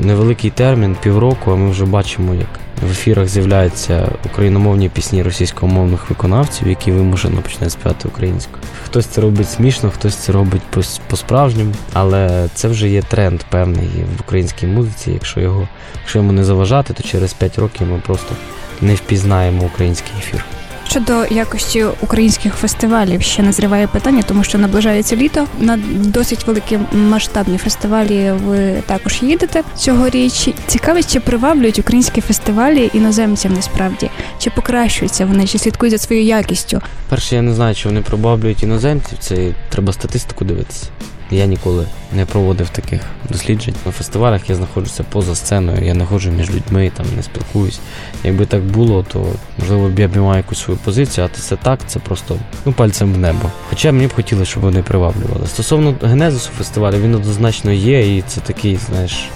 невеликий 0.03 0.51
термін, 0.51 0.97
півроку, 1.03 1.51
а 1.51 1.57
ми 1.57 1.71
вже 1.71 1.85
бачимо, 1.85 2.35
як 2.35 2.61
в 2.83 2.91
ефірах 2.91 3.29
з'являються 3.29 4.09
україномовні 4.25 4.89
пісні 4.89 5.23
російськомовних 5.23 6.11
виконавців, 6.11 6.69
які 6.69 6.93
вимушено 6.93 7.43
починають 7.43 7.73
співати 7.73 8.09
українською. 8.09 8.63
Хтось 8.85 9.07
це 9.07 9.21
робить 9.21 9.51
смішно, 9.51 9.91
хтось 9.91 10.15
це 10.15 10.33
робить 10.33 10.63
по-справжньому, 11.09 11.75
але 11.93 12.49
це 12.55 12.69
вже 12.69 12.89
є 12.89 13.03
тренд 13.03 13.41
певний 13.51 13.89
в 14.19 14.21
українській 14.21 14.67
музиці. 14.67 15.11
Якщо 15.11 15.41
його, 15.41 15.69
якщо 16.01 16.19
йому 16.19 16.33
не 16.33 16.45
заважати, 16.45 16.95
то 16.95 17.03
через 17.03 17.33
5 17.33 17.59
років 17.59 17.87
ми 17.87 17.99
просто 18.07 18.35
не 18.81 18.95
впізнаємо 18.95 19.65
український 19.65 20.13
ефір. 20.19 20.45
Щодо 20.91 21.27
якості 21.31 21.85
українських 22.01 22.55
фестивалів 22.55 23.23
ще 23.23 23.43
назріває 23.43 23.87
питання, 23.87 24.23
тому 24.23 24.45
що 24.45 24.59
наближається 24.59 25.17
літо. 25.17 25.47
На 25.59 25.77
досить 25.95 26.47
великі 26.47 26.79
масштабні 26.93 27.59
фестивалі 27.59 28.33
ви 28.45 28.83
також 28.87 29.23
їдете 29.23 29.63
цьогоріч. 29.77 30.49
Цікавість, 30.67 31.13
чи 31.13 31.21
приваблюють 31.21 31.79
українські 31.79 32.21
фестивалі 32.21 32.91
іноземцям 32.95 33.53
насправді, 33.55 34.11
чи 34.39 34.51
покращуються 34.51 35.27
вони, 35.27 35.47
чи 35.47 35.59
слідкують 35.59 35.93
за 35.93 35.99
своєю 35.99 36.27
якістю? 36.27 36.81
Перше, 37.09 37.37
я 37.37 37.43
не 37.43 37.55
знаю, 37.55 37.75
чи 37.75 37.89
вони 37.89 38.01
приваблюють 38.01 38.63
іноземців. 38.63 39.19
Це 39.19 39.55
треба 39.69 39.93
статистику 39.93 40.45
дивитися. 40.45 40.87
Я 41.31 41.47
ніколи 41.47 41.87
не 42.13 42.27
проводив 42.27 42.69
таких 42.69 43.01
досліджень. 43.31 43.75
На 43.87 43.93
фестивалях 43.93 44.51
я 44.51 44.57
знаходжуся 44.57 45.05
поза 45.13 45.35
сценою, 45.35 45.85
я 45.85 45.95
не 45.95 46.07
ходжу 46.07 46.31
між 46.31 46.51
людьми, 46.51 46.91
там 46.97 47.07
не 47.17 47.23
спілкуюсь. 47.23 47.81
Якби 48.25 48.47
так 48.47 48.63
було, 48.63 49.07
то 49.13 49.27
можливо 49.59 49.89
б 49.89 49.99
я 49.99 50.09
б 50.09 50.17
мав 50.17 50.37
якусь 50.37 50.59
свою 50.59 50.81
позицію, 50.85 51.29
а 51.35 51.39
це 51.39 51.57
так, 51.57 51.81
це 51.87 51.99
просто 51.99 52.37
ну, 52.65 52.73
пальцем 52.73 53.13
в 53.15 53.19
небо. 53.19 53.51
Хоча 53.71 53.93
мені 53.93 54.07
б 54.07 54.15
хотілося, 54.15 54.51
щоб 54.51 54.63
вони 54.63 54.83
приваблювали. 54.83 55.47
Стосовно 55.47 55.95
генезису 56.03 56.51
фестивалю, 56.59 56.97
він 56.97 57.15
однозначно 57.15 57.73
є, 57.73 58.17
і 58.17 58.23
це 58.23 58.41
такий, 58.41 58.77
знаєш, 58.77 59.29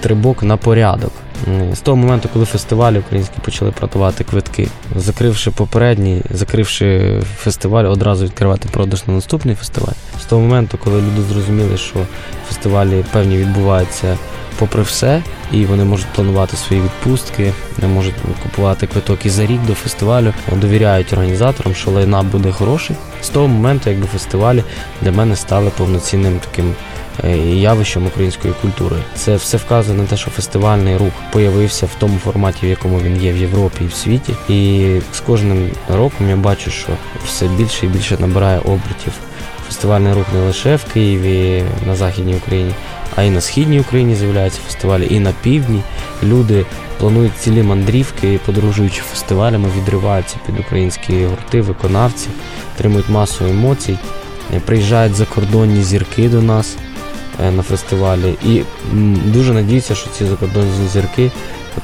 стрибок 0.00 0.42
на 0.42 0.56
порядок. 0.56 1.12
З 1.72 1.80
того 1.80 1.96
моменту, 1.96 2.28
коли 2.32 2.44
фестивалі 2.44 2.98
українські 2.98 3.34
почали 3.44 3.70
продавати 3.70 4.24
квитки, 4.24 4.68
закривши 4.96 5.50
попередній, 5.50 6.22
закривши 6.30 7.20
фестиваль, 7.36 7.84
одразу 7.84 8.24
відкривати 8.24 8.68
продаж 8.72 9.06
на 9.06 9.14
наступний 9.14 9.54
фестиваль. 9.54 9.92
З 10.20 10.24
того 10.24 10.42
моменту, 10.42 10.78
коли 10.84 10.96
люди 10.96 11.22
зрозуміли, 11.28 11.76
що 11.76 11.96
фестивалі 12.48 13.04
певні 13.12 13.36
відбуваються 13.36 14.18
попри 14.58 14.82
все, 14.82 15.22
і 15.52 15.64
вони 15.64 15.84
можуть 15.84 16.06
планувати 16.06 16.56
свої 16.56 16.82
відпустки, 16.82 17.52
можуть 17.94 18.14
купувати 18.42 18.86
квиток 18.86 19.26
і 19.26 19.30
за 19.30 19.46
рік 19.46 19.60
до 19.66 19.74
фестивалю, 19.74 20.32
довіряють 20.52 21.12
організаторам, 21.12 21.74
що 21.74 21.90
лайнап 21.90 22.26
буде 22.26 22.52
хороший. 22.52 22.96
З 23.22 23.28
того 23.28 23.48
моменту, 23.48 23.90
якби 23.90 24.06
фестивалі 24.06 24.64
для 25.02 25.12
мене 25.12 25.36
стали 25.36 25.70
повноцінним 25.76 26.38
таким. 26.38 26.74
Е, 27.24 27.36
явищем 27.38 28.06
української 28.06 28.54
культури. 28.62 28.96
Це 29.14 29.36
все 29.36 29.56
вказує 29.56 29.98
на 29.98 30.04
те, 30.04 30.16
що 30.16 30.30
фестивальний 30.30 30.96
рух 30.96 31.12
появився 31.32 31.86
в 31.86 31.90
тому 31.98 32.18
форматі, 32.18 32.66
в 32.66 32.68
якому 32.68 33.00
він 33.00 33.22
є 33.22 33.32
в 33.32 33.36
Європі 33.36 33.84
і 33.84 33.86
в 33.86 33.94
світі. 33.94 34.34
І 34.48 34.86
з 35.12 35.20
кожним 35.20 35.70
роком 35.88 36.28
я 36.28 36.36
бачу, 36.36 36.70
що 36.70 36.88
все 37.26 37.48
більше 37.48 37.86
і 37.86 37.88
більше 37.88 38.16
набирає 38.18 38.58
обертів. 38.58 39.12
Фестивальний 39.66 40.12
рух 40.12 40.26
не 40.34 40.40
лише 40.40 40.76
в 40.76 40.84
Києві, 40.84 41.64
на 41.86 41.96
Західній 41.96 42.34
Україні, 42.34 42.74
а 43.16 43.22
й 43.22 43.30
на 43.30 43.40
східній 43.40 43.80
Україні 43.80 44.14
з'являються 44.14 44.60
фестивалі, 44.66 45.06
і 45.10 45.20
на 45.20 45.32
півдні 45.42 45.82
люди 46.22 46.66
планують 46.98 47.38
цілі 47.38 47.62
мандрівки, 47.62 48.40
подорожуючи 48.46 49.02
фестивалями, 49.02 49.68
відриваються 49.76 50.36
під 50.46 50.60
українські 50.60 51.24
гурти, 51.24 51.60
виконавці, 51.60 52.28
отримують 52.74 53.08
масу 53.08 53.44
емоцій, 53.44 53.98
приїжджають 54.64 55.14
закордонні 55.14 55.82
зірки 55.82 56.28
до 56.28 56.42
нас. 56.42 56.76
Е, 57.40 57.50
на 57.50 57.62
фестивалі. 57.62 58.34
І 58.44 58.62
дуже 59.24 59.52
надіюся, 59.52 59.94
що 59.94 60.10
ці 60.10 60.26
закордонні 60.26 60.88
зірки 60.92 61.30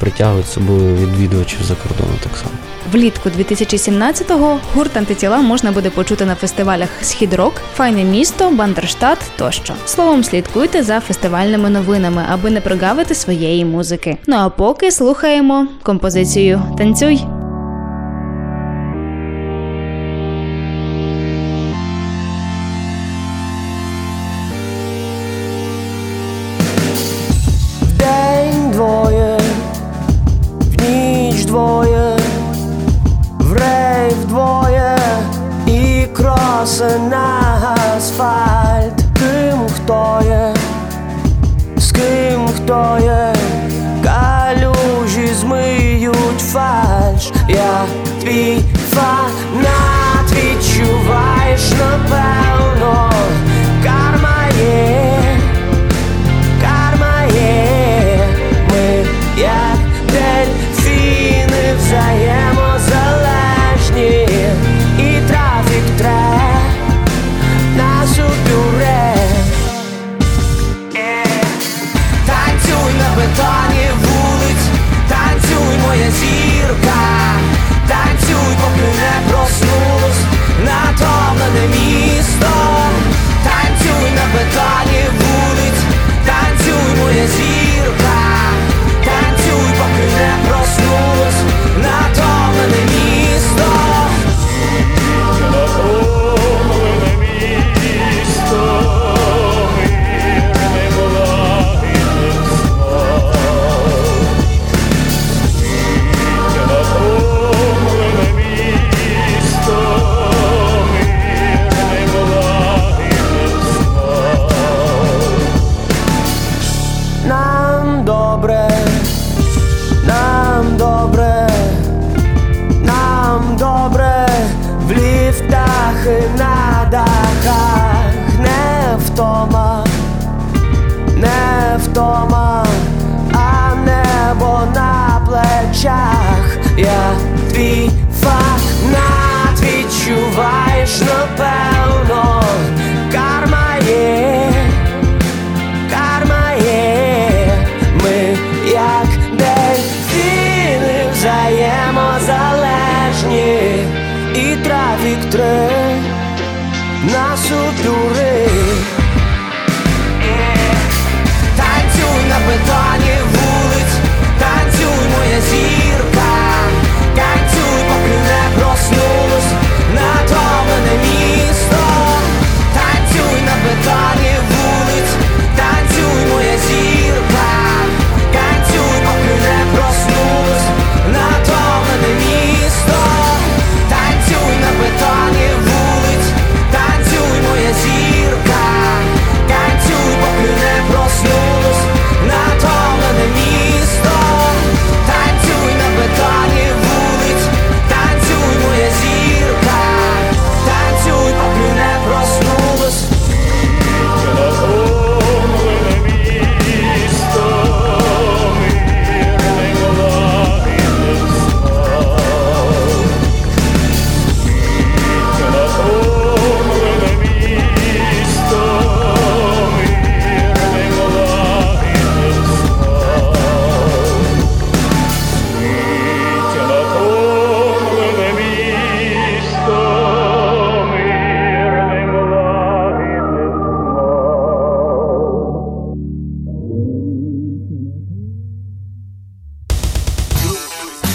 притягують 0.01 0.49
собою 0.49 0.97
відвідувачів 0.97 1.63
за 1.63 1.75
кордону 1.75 2.19
так 2.23 2.37
само. 2.37 2.55
Влітку 2.93 3.29
2017-го 3.29 4.61
гурт 4.75 4.97
антитіла 4.97 5.39
можна 5.39 5.73
буде 5.73 5.91
почути 5.91 6.25
на 6.25 6.35
фестивалях 6.35 6.89
Схід-Рок, 7.03 7.53
Файне 7.75 8.05
місто, 8.05 8.51
Бандерштат 8.51 9.19
тощо. 9.37 9.75
Словом, 9.87 10.25
слідкуйте 10.25 10.83
за 10.83 11.01
фестивальними 11.01 11.71
новинами, 11.71 12.25
аби 12.29 12.51
не 12.51 12.61
прогавити 12.61 13.15
своєї 13.15 13.65
музики. 13.65 14.17
Ну 14.27 14.37
а 14.37 14.49
поки 14.49 14.91
слухаємо 14.91 15.67
композицію 15.83 16.63
Танцюй. 16.79 17.38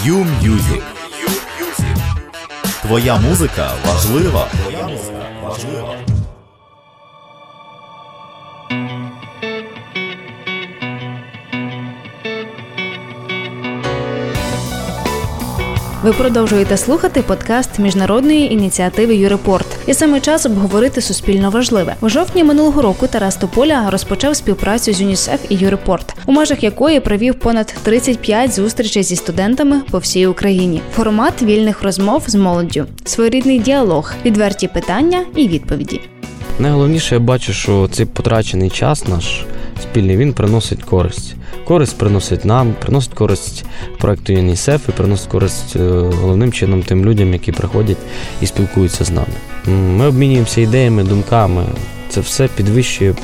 U-Music. 0.06 0.82
Твоя 2.82 3.16
музика 3.16 3.70
важлива. 3.86 4.48
Твоя 4.52 4.86
музика 4.86 5.26
важлива. 5.42 5.83
Ви 16.04 16.12
продовжуєте 16.12 16.76
слухати 16.76 17.22
подкаст 17.22 17.78
міжнародної 17.78 18.52
ініціативи 18.52 19.16
U-Report. 19.16 19.66
І 19.86 19.94
саме 19.94 20.20
час 20.20 20.46
обговорити 20.46 21.00
суспільно 21.00 21.50
важливе. 21.50 21.94
У 22.00 22.08
жовтні 22.08 22.44
минулого 22.44 22.82
року 22.82 23.06
Тарас 23.06 23.36
Тополя 23.36 23.90
розпочав 23.90 24.36
співпрацю 24.36 24.92
з 24.92 25.00
ЮНІСЕФ 25.00 25.40
і 25.48 25.54
U-Report, 25.54 26.14
у 26.26 26.32
межах 26.32 26.62
якої 26.62 27.00
провів 27.00 27.34
понад 27.34 27.74
35 27.82 28.52
зустрічей 28.54 29.02
зі 29.02 29.16
студентами 29.16 29.80
по 29.90 29.98
всій 29.98 30.26
Україні. 30.26 30.80
Формат 30.96 31.42
вільних 31.42 31.82
розмов 31.82 32.24
з 32.26 32.34
молоддю, 32.34 32.86
своєрідний 33.04 33.58
діалог, 33.58 34.14
відверті 34.24 34.68
питання 34.68 35.24
і 35.36 35.48
відповіді. 35.48 36.00
Найголовніше 36.58 37.14
я 37.14 37.20
бачу, 37.20 37.52
що 37.52 37.88
цей 37.92 38.06
потрачений 38.06 38.70
час 38.70 39.08
наш 39.08 39.44
спільний 39.82 40.16
він 40.16 40.32
приносить 40.32 40.82
користь. 40.82 41.34
Користь 41.64 41.98
приносить 41.98 42.44
нам, 42.44 42.74
приносить 42.80 43.14
користь 43.14 43.64
проекту 43.98 44.32
ЮНІСЕФ 44.32 44.88
і 44.88 44.92
приносить 44.92 45.28
користь 45.28 45.76
е, 45.76 45.80
головним 46.20 46.52
чином 46.52 46.82
тим 46.82 47.04
людям, 47.04 47.32
які 47.32 47.52
приходять 47.52 47.98
і 48.40 48.46
спілкуються 48.46 49.04
з 49.04 49.10
нами. 49.10 49.34
Ми 49.66 50.06
обмінюємося 50.06 50.60
ідеями, 50.60 51.04
думками. 51.04 51.64
Це 52.08 52.20
все 52.20 52.48
підвищує 52.48 53.10
е, 53.10 53.14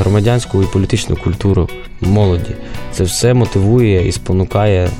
громадянську 0.00 0.62
і 0.62 0.66
політичну 0.66 1.16
культуру 1.16 1.68
молоді. 2.00 2.54
Це 2.92 3.04
все 3.04 3.34
мотивує 3.34 4.08
і 4.08 4.12
спонукає 4.12 4.90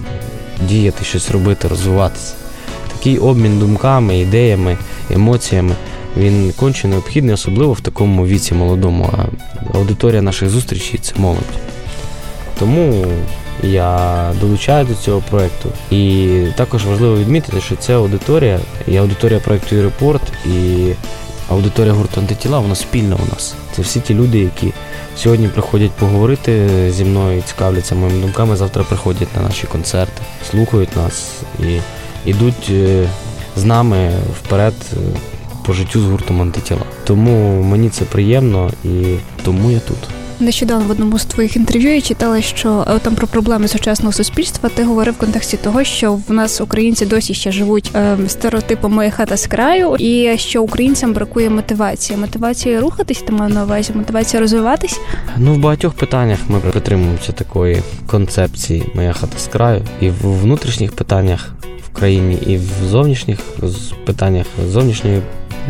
діяти, 0.68 1.04
щось 1.04 1.30
робити, 1.30 1.68
розвиватися. 1.68 2.34
Такий 2.96 3.18
обмін 3.18 3.58
думками, 3.58 4.18
ідеями, 4.18 4.76
емоціями 5.10 5.74
він 6.18 6.52
конче 6.56 6.88
необхідний, 6.88 7.34
особливо 7.34 7.72
в 7.72 7.80
такому 7.80 8.26
віці 8.26 8.54
молодому. 8.54 9.10
А 9.12 9.26
аудиторія 9.78 10.22
наших 10.22 10.50
зустрічей 10.50 11.00
це 11.02 11.14
молодь. 11.16 11.42
Тому 12.58 13.06
я 13.62 14.32
долучаю 14.40 14.84
до 14.84 14.94
цього 14.94 15.22
проєкту. 15.30 15.68
І 15.90 16.28
також 16.56 16.86
важливо 16.86 17.16
відмітити, 17.16 17.60
що 17.60 17.76
ця 17.76 17.92
аудиторія 17.92 18.60
і 18.86 18.96
аудиторія 18.96 19.40
проєкту 19.40 19.76
«Юрепорт», 19.76 20.22
і 20.46 20.92
аудиторія 21.48 21.92
гурту 21.92 22.20
антитіла, 22.20 22.58
вона 22.58 22.74
спільна 22.74 23.16
у 23.16 23.34
нас. 23.34 23.54
Це 23.76 23.82
всі 23.82 24.00
ті 24.00 24.14
люди, 24.14 24.38
які 24.38 24.72
сьогодні 25.16 25.48
приходять 25.48 25.90
поговорити 25.90 26.68
зі 26.90 27.04
мною 27.04 27.42
цікавляться 27.42 27.94
моїми 27.94 28.20
думками, 28.20 28.56
завтра 28.56 28.84
приходять 28.84 29.36
на 29.36 29.42
наші 29.42 29.66
концерти, 29.66 30.22
слухають 30.50 30.96
нас 30.96 31.32
і 31.60 31.80
йдуть 32.30 32.70
е, 32.70 33.08
з 33.56 33.64
нами 33.64 34.10
вперед 34.40 34.74
е, 34.92 34.96
по 35.68 35.74
життю 35.74 36.00
з 36.00 36.04
гуртом 36.04 36.42
антитіла. 36.42 36.80
Тому 37.04 37.62
мені 37.62 37.88
це 37.88 38.04
приємно 38.04 38.70
і 38.84 38.88
тому 39.44 39.70
я 39.70 39.80
тут. 39.80 39.96
Нещодавно 40.40 40.84
в 40.86 40.90
одному 40.90 41.18
з 41.18 41.24
твоїх 41.24 41.56
інтерв'ю 41.56 41.94
я 41.94 42.00
читала, 42.00 42.40
що 42.40 42.86
е, 42.88 42.98
там 42.98 43.14
про 43.14 43.26
проблеми 43.26 43.68
сучасного 43.68 44.12
суспільства 44.12 44.68
ти 44.68 44.84
говорив 44.84 45.14
в 45.14 45.16
контексті 45.16 45.56
того, 45.56 45.84
що 45.84 46.18
в 46.28 46.32
нас 46.32 46.60
українці 46.60 47.06
досі 47.06 47.34
ще 47.34 47.52
живуть 47.52 47.90
е, 47.94 48.16
стереотипом 48.28 48.92
моя 48.92 49.10
хата 49.10 49.36
з 49.36 49.46
краю, 49.46 49.96
і 49.98 50.38
що 50.38 50.62
українцям 50.62 51.12
бракує 51.12 51.50
мотивації. 51.50 52.18
Мотивації 52.18 52.78
рухатись, 52.78 53.22
ти 53.22 53.32
маю 53.32 53.54
на 53.54 53.64
увазі, 53.64 53.92
мотивація 53.94 54.40
розвиватись. 54.40 55.00
Ну, 55.36 55.54
в 55.54 55.58
багатьох 55.58 55.94
питаннях 55.94 56.38
ми 56.48 56.60
притримуємося 56.60 57.32
такої 57.32 57.82
концепції 58.06 58.84
Моя 58.94 59.12
хата 59.12 59.38
з 59.38 59.46
краю. 59.46 59.82
І 60.00 60.10
в 60.10 60.40
внутрішніх 60.40 60.92
питаннях 60.92 61.52
в 61.86 61.96
країні, 61.96 62.38
і 62.46 62.56
в 62.56 62.88
зовнішніх 62.88 63.38
питаннях 64.06 64.46
зовнішньої 64.68 65.22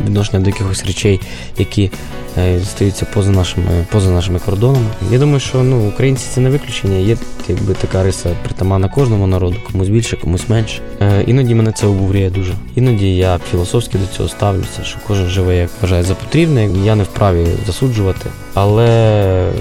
відношення 0.07 0.41
до 0.41 0.51
якихось 0.51 0.85
речей, 0.85 1.21
які 1.59 1.91
е, 2.39 2.61
стаються 2.61 3.07
поза 3.15 3.31
нашими, 3.31 3.67
поза 3.93 4.11
нашими 4.11 4.39
кордонами. 4.39 4.87
Я 5.13 5.19
думаю, 5.19 5.41
що 5.41 5.63
ну, 5.63 5.89
українці 5.89 6.27
це 6.31 6.41
не 6.41 6.51
виключення. 6.51 6.99
Є 6.99 7.17
якби 7.49 7.75
така 7.75 8.03
риса 8.03 8.31
притаманна 8.45 8.89
кожному 8.89 9.27
народу, 9.27 9.57
комусь 9.73 9.89
більше, 9.89 10.17
комусь 10.17 10.49
менше. 10.49 10.81
Е, 11.01 11.25
іноді 11.27 11.55
мене 11.55 11.73
це 11.73 11.87
обурює 11.87 12.31
дуже. 12.31 12.53
Іноді 12.75 13.17
я 13.17 13.39
філософськи 13.51 13.99
до 13.99 14.07
цього 14.17 14.29
ставлюся, 14.29 14.85
що 14.85 14.99
кожен 15.07 15.29
живе 15.29 15.57
як 15.57 15.71
вважає 15.81 16.03
за 16.03 16.15
потрібне. 16.15 16.69
Я 16.85 16.95
не 16.95 17.03
вправі 17.03 17.47
засуджувати. 17.67 18.31
Але 18.55 19.53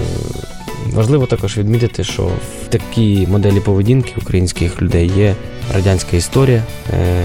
важливо 0.92 1.26
також 1.26 1.58
відмітити, 1.58 2.04
що 2.04 2.22
в 2.64 2.68
такій 2.68 3.26
моделі 3.30 3.60
поведінки 3.60 4.12
українських 4.22 4.82
людей 4.82 5.12
є 5.16 5.34
радянська 5.74 6.16
історія, 6.16 6.62
е, 6.92 7.24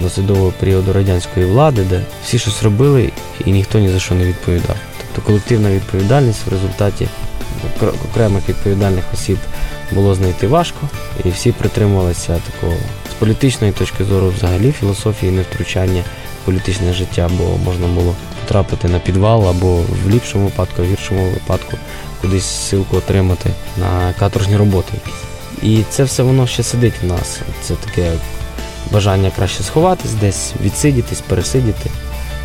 досвідового 0.00 0.52
періоду 0.60 0.92
радянської 0.92 1.46
влади, 1.46 1.82
де 1.82 2.02
всі 2.24 2.38
щось 2.38 2.62
робили 2.62 3.12
і 3.44 3.52
ніхто 3.52 3.78
ні 3.78 3.88
за 3.88 4.00
що 4.00 4.14
не 4.14 4.24
відповідав. 4.24 4.76
Тобто 4.98 5.26
колективна 5.26 5.70
відповідальність 5.70 6.46
в 6.46 6.50
результаті 6.50 7.08
окремих 8.10 8.48
відповідальних 8.48 9.04
осіб 9.14 9.38
було 9.92 10.14
знайти 10.14 10.46
важко, 10.46 10.88
і 11.24 11.30
всі 11.30 11.52
притримувалися 11.52 12.40
такого 12.52 12.76
з 13.10 13.14
політичної 13.14 13.72
точки 13.72 14.04
зору, 14.04 14.32
взагалі 14.36 14.72
філософії 14.72 15.32
невтручання 15.32 16.02
в 16.42 16.46
політичне 16.46 16.92
життя, 16.92 17.30
бо 17.38 17.56
можна 17.64 17.86
було 17.86 18.14
потрапити 18.40 18.88
на 18.88 18.98
підвал 18.98 19.48
або 19.48 19.76
в 20.04 20.10
ліпшому 20.10 20.44
випадку, 20.44 20.82
в 20.82 20.84
гіршому 20.84 21.30
випадку 21.30 21.76
кудись 22.20 22.44
ссилку 22.44 22.96
отримати 22.96 23.50
на 23.76 24.12
каторжні 24.18 24.56
роботи. 24.56 24.92
І 25.62 25.82
це 25.90 26.04
все 26.04 26.22
воно 26.22 26.46
ще 26.46 26.62
сидить 26.62 27.02
в 27.02 27.06
нас. 27.06 27.40
Це 27.62 27.74
таке 27.74 28.12
бажання 28.92 29.30
краще 29.36 29.62
сховатись, 29.62 30.12
десь 30.12 30.52
відсидітись, 30.62 31.20
пересидіти, 31.20 31.90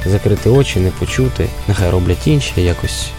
закрити 0.06 0.50
очі, 0.50 0.80
не 0.80 0.90
почути. 0.90 1.48
Нехай 1.68 1.90
роблять 1.90 2.28
інші, 2.28 2.62
якось 2.62 3.10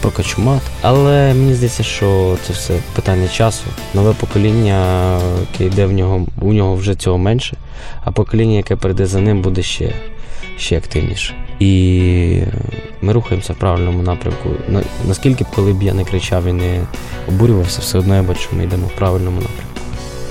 про 0.00 0.10
качумат. 0.10 0.62
Але 0.82 1.34
мені 1.34 1.54
здається, 1.54 1.82
що 1.82 2.36
це 2.46 2.52
все 2.52 2.74
питання 2.94 3.28
часу. 3.28 3.64
Нове 3.94 4.12
покоління, 4.12 5.18
яке 5.52 5.64
йде 5.64 5.86
в 5.86 5.92
нього, 5.92 6.26
у 6.40 6.52
нього 6.52 6.74
вже 6.74 6.94
цього 6.94 7.18
менше, 7.18 7.56
а 8.04 8.10
покоління, 8.10 8.56
яке 8.56 8.76
прийде 8.76 9.06
за 9.06 9.20
ним, 9.20 9.42
буде 9.42 9.62
ще, 9.62 9.92
ще 10.56 10.78
активніше. 10.78 11.34
І 11.58 12.40
ми 13.02 13.12
рухаємося 13.12 13.52
в 13.52 13.56
правильному 13.56 14.02
напрямку. 14.02 14.48
Наскільки 15.08 15.44
б 15.44 15.46
коли 15.54 15.72
б 15.72 15.82
я 15.82 15.94
не 15.94 16.04
кричав 16.04 16.46
і 16.46 16.52
не 16.52 16.80
обурювався, 17.28 17.80
все 17.80 17.98
одно 17.98 18.16
я 18.16 18.22
бачу, 18.22 18.48
ми 18.52 18.64
йдемо 18.64 18.86
в 18.86 18.92
правильному 18.92 19.36
напрямку. 19.40 19.67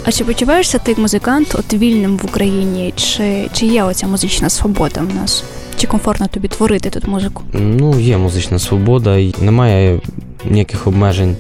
А 0.08 0.12
чи 0.12 0.24
почуваєшся 0.24 0.80
ти 0.80 0.92
як 0.92 0.98
музикант 0.98 1.56
от 1.60 1.74
вільним 1.74 2.18
в 2.18 2.26
Україні? 2.26 2.94
Чи, 2.96 3.50
чи 3.54 3.66
є 3.66 3.84
оця 3.84 4.08
музична 4.08 4.50
свобода 4.50 5.02
в 5.02 5.16
нас? 5.16 5.44
Чи 5.78 5.88
комфортно 5.88 6.28
тобі 6.28 6.48
творити 6.48 6.90
тут 6.90 7.08
музику? 7.08 7.44
Ну, 7.54 8.00
є 8.00 8.18
музична 8.18 8.60
свобода, 8.60 9.18
і 9.18 9.34
немає 9.42 10.02
ніяких 10.46 10.88
обмежень 10.88 11.36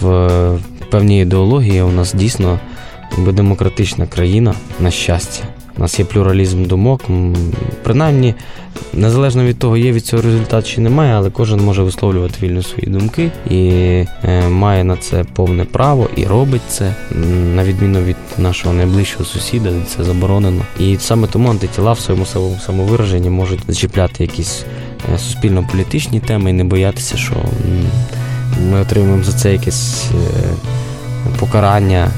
в 0.00 0.58
певній 0.90 1.20
ідеології. 1.20 1.82
У 1.82 1.90
нас 1.90 2.14
дійсно 2.14 2.60
демократична 3.18 4.06
країна, 4.06 4.54
на 4.80 4.90
щастя. 4.90 5.44
У 5.80 5.82
нас 5.82 5.98
є 5.98 6.04
плюралізм 6.04 6.64
думок. 6.64 7.02
Принаймні, 7.82 8.34
незалежно 8.92 9.44
від 9.44 9.58
того, 9.58 9.76
є 9.76 9.92
від 9.92 10.06
цього 10.06 10.22
результат 10.22 10.66
чи 10.66 10.80
немає, 10.80 11.14
але 11.14 11.30
кожен 11.30 11.60
може 11.60 11.82
висловлювати 11.82 12.34
вільно 12.42 12.62
свої 12.62 12.88
думки 12.88 13.30
і 13.50 13.68
е, 14.24 14.48
має 14.48 14.84
на 14.84 14.96
це 14.96 15.24
повне 15.24 15.64
право 15.64 16.08
і 16.16 16.24
робить 16.24 16.62
це, 16.68 16.94
на 17.54 17.64
відміну 17.64 18.00
від 18.02 18.16
нашого 18.38 18.74
найближчого 18.74 19.24
сусіда, 19.24 19.70
де 19.70 19.80
це 19.96 20.04
заборонено. 20.04 20.62
І 20.80 20.96
саме 20.98 21.26
тому 21.26 21.50
антитіла 21.50 21.92
в 21.92 22.00
своєму 22.00 22.26
самовираженні 22.66 23.30
можуть 23.30 23.60
зачіпляти 23.68 24.24
якісь 24.24 24.64
е, 25.14 25.18
суспільно-політичні 25.18 26.20
теми 26.20 26.50
і 26.50 26.52
не 26.52 26.64
боятися, 26.64 27.16
що 27.16 27.34
ми 28.70 28.80
отримуємо 28.80 29.24
за 29.24 29.32
це 29.32 29.52
якесь 29.52 30.10
е, 30.10 31.36
покарання 31.38 32.10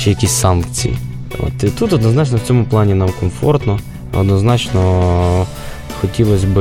чи 0.00 0.10
якісь 0.10 0.32
санкції. 0.32 0.96
От 1.38 1.64
і 1.64 1.70
тут 1.70 1.92
однозначно 1.92 2.36
в 2.36 2.40
цьому 2.40 2.64
плані 2.64 2.94
нам 2.94 3.10
комфортно, 3.20 3.78
однозначно 4.14 5.46
хотілося 6.00 6.46
б 6.46 6.58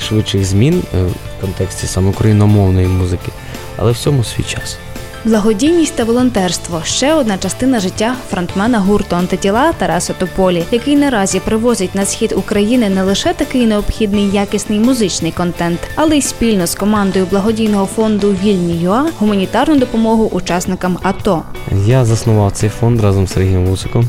швидших 0.00 0.44
змін 0.44 0.82
е, 0.94 1.04
в 1.04 1.40
контексті 1.40 1.86
саме 1.86 2.10
україномовної 2.10 2.86
музики, 2.86 3.32
але 3.76 3.92
всьому 3.92 4.24
свій 4.24 4.42
час. 4.42 4.78
Благодійність 5.24 5.96
та 5.96 6.04
волонтерство 6.04 6.80
ще 6.84 7.14
одна 7.14 7.38
частина 7.38 7.80
життя 7.80 8.14
фронтмена 8.30 8.78
гурту 8.78 9.16
антитіла 9.16 9.72
Тараса 9.72 10.12
Тополі, 10.12 10.64
який 10.70 10.96
наразі 10.96 11.40
привозить 11.40 11.94
на 11.94 12.04
схід 12.04 12.34
України 12.36 12.88
не 12.88 13.02
лише 13.02 13.34
такий 13.34 13.66
необхідний 13.66 14.30
якісний 14.30 14.78
музичний 14.80 15.32
контент, 15.32 15.80
але 15.94 16.16
й 16.16 16.22
спільно 16.22 16.66
з 16.66 16.74
командою 16.74 17.26
благодійного 17.30 17.86
фонду 17.86 18.36
Вільні 18.44 18.82
ЮА 18.82 19.06
гуманітарну 19.18 19.76
допомогу 19.76 20.24
учасникам 20.32 20.98
АТО. 21.02 21.42
Я 21.86 22.04
заснував 22.04 22.52
цей 22.52 22.70
фонд 22.70 23.00
разом 23.00 23.26
з 23.26 23.32
Сергієм 23.32 23.66
Вусиком, 23.66 24.04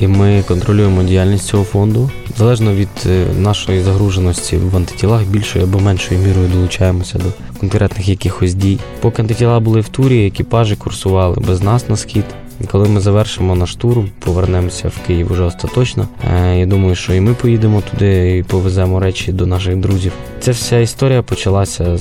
і 0.00 0.06
ми 0.06 0.44
контролюємо 0.48 1.02
діяльність 1.02 1.46
цього 1.46 1.64
фонду. 1.64 2.10
Залежно 2.40 2.74
від 2.74 2.88
е, 3.06 3.26
нашої 3.38 3.82
загруженості 3.82 4.56
в 4.56 4.76
антитілах, 4.76 5.22
більшою 5.24 5.64
або 5.64 5.78
меншою 5.80 6.20
мірою 6.20 6.48
долучаємося 6.48 7.18
до 7.18 7.24
конкретних 7.60 8.08
якихось 8.08 8.54
дій. 8.54 8.78
Поки 9.00 9.22
антитіла 9.22 9.60
були 9.60 9.80
в 9.80 9.88
турі, 9.88 10.26
екіпажі 10.26 10.76
курсували 10.76 11.36
без 11.46 11.62
нас 11.62 11.88
на 11.88 11.96
схід. 11.96 12.24
Коли 12.70 12.88
ми 12.88 13.00
завершимо 13.00 13.54
наш 13.54 13.74
тур, 13.74 14.04
повернемося 14.18 14.88
в 14.88 15.06
Київ 15.06 15.32
уже 15.32 15.42
остаточно. 15.42 16.08
е, 16.34 16.58
Я 16.58 16.66
думаю, 16.66 16.94
що 16.94 17.14
і 17.14 17.20
ми 17.20 17.34
поїдемо 17.34 17.82
туди 17.90 18.36
і 18.38 18.42
повеземо 18.42 19.00
речі 19.00 19.32
до 19.32 19.46
наших 19.46 19.76
друзів. 19.76 20.12
Ця 20.40 20.52
вся 20.52 20.78
історія 20.78 21.22
почалася 21.22 21.98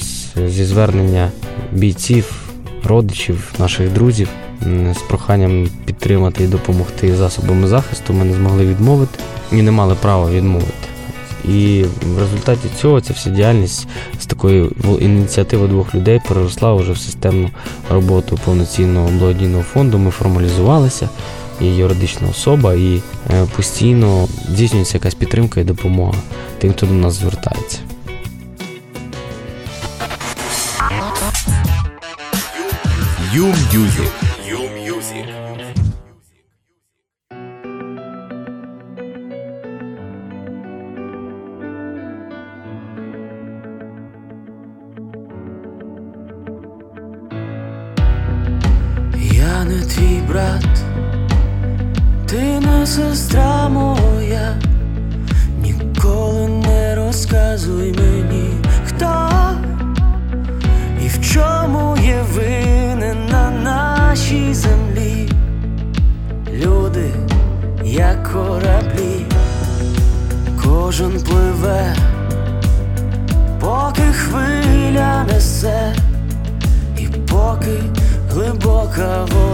зі 0.47 0.65
звернення 0.65 1.32
бійців, 1.71 2.41
родичів, 2.84 3.54
наших 3.60 3.93
друзів 3.93 4.30
з 4.93 5.02
проханням 5.10 5.69
підтримати 5.86 6.43
і 6.43 6.47
допомогти 6.47 7.15
засобами 7.15 7.67
захисту. 7.67 8.13
Ми 8.13 8.25
не 8.25 8.34
змогли 8.34 8.65
відмовити 8.65 9.19
і 9.52 9.62
не 9.62 9.72
мали 9.72 9.96
права 9.96 10.30
відмовити. 10.30 10.90
І 11.46 11.86
в 12.16 12.20
результаті 12.20 12.68
цього 12.82 13.02
ця 13.02 13.14
вся 13.14 13.30
діяльність 13.30 13.88
з 14.20 14.26
такої 14.26 14.70
ініціативи 15.00 15.68
двох 15.68 15.96
людей 15.96 16.22
переросла 16.28 16.74
вже 16.74 16.92
в 16.92 16.98
системну 16.98 17.50
роботу 17.90 18.40
повноцінного 18.46 19.10
благодійного 19.10 19.64
фонду. 19.64 19.98
Ми 19.98 20.12
формалізувалися, 20.12 21.10
є 21.62 21.76
юридична 21.76 22.28
особа, 22.30 22.74
і 22.74 23.02
е, 23.30 23.46
постійно 23.56 24.28
здійснюється 24.50 24.98
якась 24.98 25.14
підтримка 25.14 25.62
і 25.62 25.64
допомога 25.64 26.14
тим, 26.58 26.74
хто 26.74 26.86
до 26.86 26.94
нас 26.94 27.14
звертається. 27.14 27.80
Ю-М'юзик. 33.34 34.29
Сестра 52.86 53.70
моя, 53.70 54.56
ніколи 55.62 56.48
не 56.48 56.96
розказуй 56.96 57.94
мені, 57.94 58.52
хто 58.86 59.30
і 61.04 61.08
в 61.08 61.34
чому 61.34 61.98
є 61.98 62.24
винен 62.34 63.26
на 63.32 63.52
нашій 63.52 64.54
землі. 64.54 65.30
Люди, 66.54 67.12
як 67.84 68.32
кораблі, 68.34 69.26
кожен 70.63 71.22
пливе, 71.22 71.96
поки 73.60 74.02
хвиля 74.02 75.24
несе. 75.24 75.96
І 76.98 77.08
поки 77.08 77.80
глибока 78.32 79.26
вода, 79.26 79.49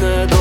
хтось 0.00 0.30
не 0.30 0.39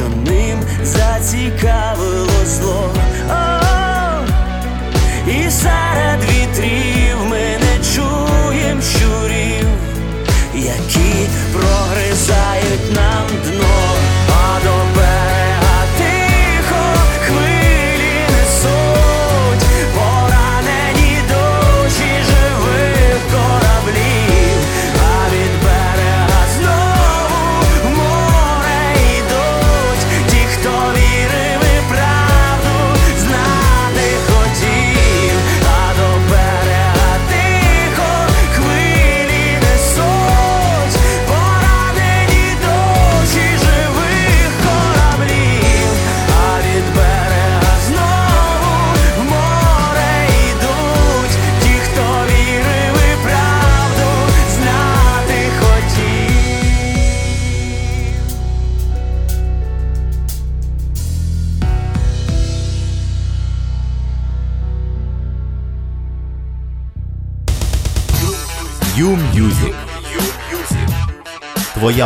що 0.00 0.32
ним 0.32 0.58
зацікавило 0.82 2.09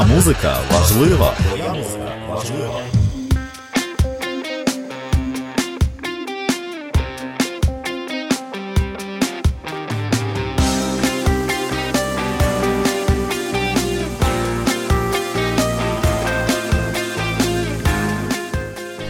Музика 0.03 0.57
важлива. 0.71 1.35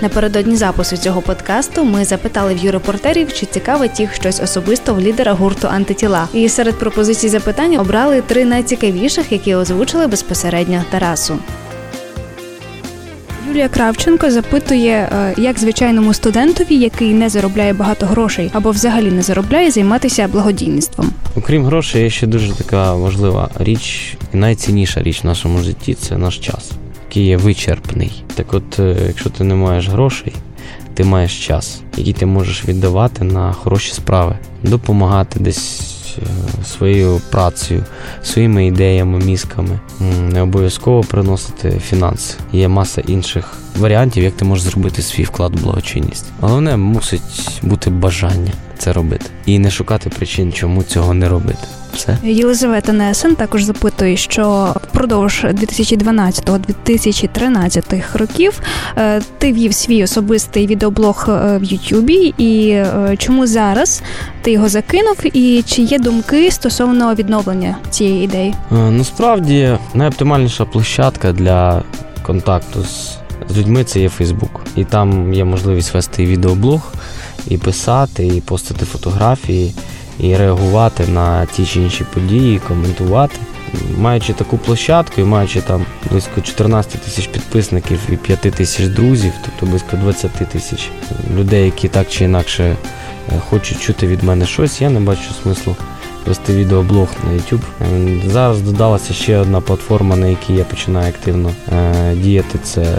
Напередодні 0.04 0.56
запису 0.56 0.96
цього 0.96 1.22
подкасту 1.22 1.84
ми 1.84 2.04
запитали 2.04 2.54
в 2.54 2.58
юрепортерів, 2.58 3.32
чи 3.32 3.46
цікавить 3.46 4.00
їх 4.00 4.14
щось 4.14 4.40
особисто 4.40 4.94
в 4.94 5.00
лідера 5.00 5.32
гурту 5.32 5.68
антитіла. 5.68 6.28
І 6.34 6.48
серед 6.48 6.78
пропозицій 6.78 7.28
запитань 7.28 7.76
обрали 7.76 8.20
три 8.20 8.44
найцікавіших, 8.44 9.32
які 9.32 9.54
озвучили 9.54 10.06
безпосередньо 10.06 10.84
Тарасу. 10.90 11.38
Юлія 13.48 13.68
Кравченко 13.68 14.30
запитує, 14.30 14.92
е, 14.92 15.34
як 15.36 15.58
звичайному 15.58 16.14
студентові, 16.14 16.76
який 16.76 17.14
не 17.14 17.28
заробляє 17.28 17.72
багато 17.72 18.06
грошей 18.06 18.50
або 18.52 18.70
взагалі 18.70 19.10
не 19.10 19.22
заробляє, 19.22 19.70
займатися 19.70 20.28
благодійництвом. 20.28 21.12
Окрім 21.36 21.64
грошей, 21.64 22.02
є 22.02 22.10
ще 22.10 22.26
дуже 22.26 22.52
така 22.52 22.94
важлива 22.94 23.50
річ 23.58 24.14
і 24.34 24.36
найцінніша 24.36 25.02
річ 25.02 25.24
в 25.24 25.26
нашому 25.26 25.58
житті 25.58 25.94
це 25.94 26.18
наш 26.18 26.38
час, 26.38 26.70
який 27.14 27.26
є 27.28 27.36
вичерпний. 27.36 28.24
Так 28.34 28.54
от, 28.54 28.78
е, 28.78 28.96
якщо 29.06 29.30
ти 29.30 29.44
не 29.44 29.54
маєш 29.54 29.88
грошей, 29.88 30.32
ти 30.94 31.04
маєш 31.04 31.46
час, 31.46 31.80
який 31.96 32.12
ти 32.12 32.26
можеш 32.26 32.68
віддавати 32.68 33.24
на 33.24 33.52
хороші 33.52 33.92
справи, 33.92 34.38
допомагати 34.62 35.40
десь 35.40 35.80
е, 36.18 36.22
своєю 36.64 37.20
працею, 37.30 37.84
своїми 38.22 38.66
ідеями, 38.66 39.18
мізками. 39.18 39.80
Не 40.30 40.42
обов'язково 40.42 41.00
приносити 41.00 41.70
фінанси. 41.70 42.34
Є 42.52 42.68
маса 42.68 43.02
інших 43.06 43.52
варіантів, 43.76 44.24
як 44.24 44.32
ти 44.32 44.44
можеш 44.44 44.64
зробити 44.64 45.02
свій 45.02 45.24
вклад 45.24 45.60
в 45.60 45.62
благочинність. 45.62 46.26
Головне 46.40 46.76
мусить 46.76 47.60
бути 47.62 47.90
бажання 47.90 48.52
це 48.78 48.92
робити 48.92 49.26
і 49.46 49.58
не 49.58 49.70
шукати 49.70 50.10
причин, 50.10 50.52
чому 50.52 50.82
цього 50.82 51.14
не 51.14 51.28
робити. 51.28 51.68
Все. 51.94 52.18
Єлизавета 52.22 52.92
Несен 52.92 53.34
також 53.34 53.62
запитує, 53.62 54.16
що 54.16 54.74
впродовж 54.90 55.44
2012-2013 55.44 58.18
років 58.18 58.60
е, 58.96 59.20
ти 59.38 59.52
вів 59.52 59.74
свій 59.74 60.04
особистий 60.04 60.66
відеоблог 60.66 61.26
е, 61.28 61.58
в 61.58 61.64
Ютубі, 61.64 62.34
і 62.38 62.68
е, 62.68 63.14
чому 63.18 63.46
зараз 63.46 64.02
ти 64.42 64.50
його 64.50 64.68
закинув, 64.68 65.36
і 65.36 65.62
чи 65.66 65.82
є 65.82 65.98
думки 65.98 66.50
стосовно 66.50 67.14
відновлення 67.14 67.76
цієї 67.90 68.24
ідеї? 68.24 68.54
Насправді 68.70 69.78
найоптимальніша 69.94 70.64
площадка 70.64 71.32
для 71.32 71.82
контакту 72.22 72.82
з, 72.82 73.18
з 73.48 73.58
людьми 73.58 73.84
це 73.84 74.00
є 74.00 74.08
Фейсбук. 74.08 74.60
І 74.76 74.84
там 74.84 75.34
є 75.34 75.44
можливість 75.44 75.94
вести 75.94 76.26
відеоблог, 76.26 76.92
і 77.48 77.58
писати, 77.58 78.26
і 78.26 78.40
постити 78.40 78.84
фотографії, 78.84 79.74
і 80.20 80.36
реагувати 80.36 81.06
на 81.06 81.46
ті 81.46 81.66
чи 81.66 81.80
інші 81.80 82.04
події, 82.14 82.58
коментувати. 82.58 83.36
Маючи 83.98 84.32
таку 84.32 84.58
площадку 84.58 85.20
і 85.20 85.24
маючи 85.24 85.60
там 85.60 85.86
близько 86.10 86.40
14 86.40 87.00
тисяч 87.02 87.26
підписників 87.26 88.00
і 88.12 88.16
5 88.16 88.40
тисяч 88.40 88.86
друзів, 88.86 89.32
тобто 89.44 89.66
близько 89.66 89.96
20 89.96 90.30
тисяч 90.30 90.90
людей, 91.36 91.64
які 91.64 91.88
так 91.88 92.08
чи 92.08 92.24
інакше 92.24 92.64
е, 92.64 92.76
хочуть 93.50 93.80
чути 93.80 94.06
від 94.06 94.22
мене 94.22 94.46
щось, 94.46 94.80
я 94.80 94.90
не 94.90 95.00
бачу 95.00 95.32
смислу 95.42 95.76
вести 96.26 96.54
відеоблог 96.54 97.08
на 97.24 97.32
YouTube. 97.32 97.62
Е, 97.80 98.30
Зараз 98.30 98.60
додалася 98.60 99.14
ще 99.14 99.38
одна 99.38 99.60
платформа, 99.60 100.16
на 100.16 100.26
якій 100.26 100.54
я 100.54 100.64
починаю 100.64 101.08
активно 101.08 101.50
е, 101.72 102.14
діяти. 102.14 102.58
Це 102.62 102.98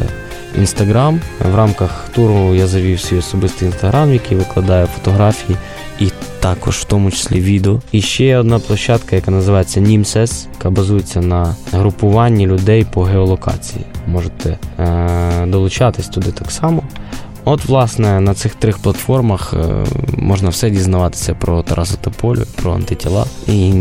Instagram. 0.59 1.19
В 1.51 1.55
рамках 1.55 2.09
туру 2.15 2.55
я 2.55 2.67
завів 2.67 2.99
свій 2.99 3.17
особистий 3.17 3.67
інстаграм, 3.67 4.13
який 4.13 4.37
викладає 4.37 4.85
фотографії 4.85 5.57
і 5.99 6.11
також 6.45 6.75
в 6.75 6.83
тому 6.83 7.11
числі 7.11 7.39
відео. 7.39 7.81
І 7.91 8.01
ще 8.01 8.37
одна 8.37 8.59
площадка, 8.59 9.15
яка 9.15 9.31
називається 9.31 9.79
NIMSES, 9.79 10.47
яка 10.53 10.69
базується 10.69 11.21
на 11.21 11.55
групуванні 11.71 12.47
людей 12.47 12.85
по 12.93 13.03
геолокації. 13.03 13.85
Можете 14.07 14.57
е, 14.79 15.45
долучатись 15.45 16.07
туди 16.07 16.31
так 16.31 16.51
само. 16.51 16.83
От, 17.45 17.65
власне, 17.65 18.19
на 18.19 18.33
цих 18.33 18.55
трьох 18.55 18.77
платформах 18.77 19.53
е, 19.53 19.85
можна 20.17 20.49
все 20.49 20.69
дізнаватися 20.69 21.33
про 21.33 21.63
Тараса 21.63 21.97
Тополю, 22.01 22.43
про 22.55 22.73
антитіла. 22.73 23.25
І 23.47 23.73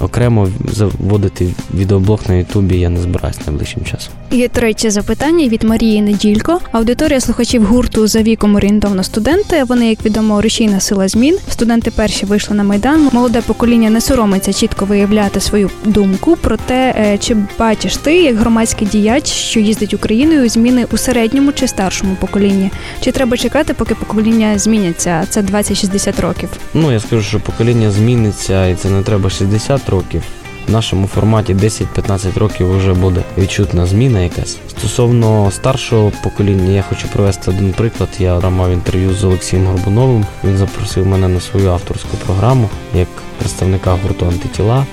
окремо 0.00 0.48
заводити 0.72 1.48
відеоблог 1.74 2.20
на 2.28 2.34
Ютубі 2.34 2.78
я 2.78 2.88
не 2.88 3.00
збираюсь 3.00 3.46
найближчим 3.46 3.84
часом. 3.84 4.12
І 4.30 4.48
третє 4.48 4.90
запитання 4.90 5.48
від 5.48 5.62
Марії 5.62 6.02
Неділько. 6.02 6.60
Аудиторія 6.72 7.20
слухачів 7.20 7.64
гурту 7.64 8.06
за 8.06 8.22
віком 8.22 8.54
орієнтовно 8.54 9.02
студенти. 9.02 9.64
Вони, 9.64 9.88
як 9.88 10.04
відомо, 10.04 10.42
рушійна 10.42 10.80
сила 10.80 11.08
змін. 11.08 11.38
Студенти 11.48 11.90
перші 11.90 12.26
вийшли 12.26 12.56
на 12.56 12.64
майдан. 12.64 13.08
Молоде 13.12 13.40
покоління 13.40 13.90
не 13.90 14.00
соромиться 14.00 14.52
чітко 14.52 14.84
виявляти 14.84 15.40
свою 15.40 15.70
думку. 15.84 16.36
Проте, 16.40 16.94
е, 16.98 17.18
чи 17.18 17.36
бачиш 17.58 17.96
ти, 17.96 18.22
як 18.22 18.36
громадський 18.36 18.88
діяч, 18.88 19.26
що 19.26 19.60
їздить 19.60 19.94
Україною, 19.94 20.48
зміни 20.48 20.86
у 20.92 20.96
середньому 20.96 21.52
чи 21.52 21.68
старшому 21.68 22.16
поколінні? 22.20 22.70
Чи 23.00 23.12
треба 23.12 23.36
чекати, 23.36 23.74
поки 23.74 23.94
покоління 23.94 24.58
зміняться? 24.58 25.26
Це 25.28 25.42
20-60 25.42 26.20
років. 26.20 26.48
Ну, 26.74 26.92
я 26.92 27.00
скажу, 27.00 27.22
що 27.22 27.40
покоління 27.40 27.90
зміниться, 27.90 28.66
і 28.66 28.74
це 28.74 28.90
не 28.90 29.02
треба 29.02 29.30
60 29.30 29.88
років. 29.88 30.22
В 30.68 30.72
нашому 30.72 31.06
форматі 31.06 31.54
10-15 31.54 32.38
років 32.38 32.76
вже 32.76 32.92
буде 32.94 33.22
відчутна 33.38 33.86
зміна 33.86 34.20
якась. 34.20 34.58
Стосовно 34.68 35.50
старшого 35.50 36.12
покоління, 36.24 36.72
я 36.72 36.82
хочу 36.82 37.08
привести 37.08 37.50
один 37.50 37.72
приклад. 37.72 38.08
Я 38.18 38.40
мав 38.40 38.70
інтерв'ю 38.72 39.14
з 39.14 39.24
Олексієм 39.24 39.66
Горбуновим. 39.66 40.24
Він 40.44 40.56
запросив 40.56 41.06
мене 41.06 41.28
на 41.28 41.40
свою 41.40 41.70
авторську 41.70 42.16
програму 42.16 42.68
як 42.94 43.08
представника 43.38 43.98
гурту 44.02 44.26
антитіла. 44.26 44.86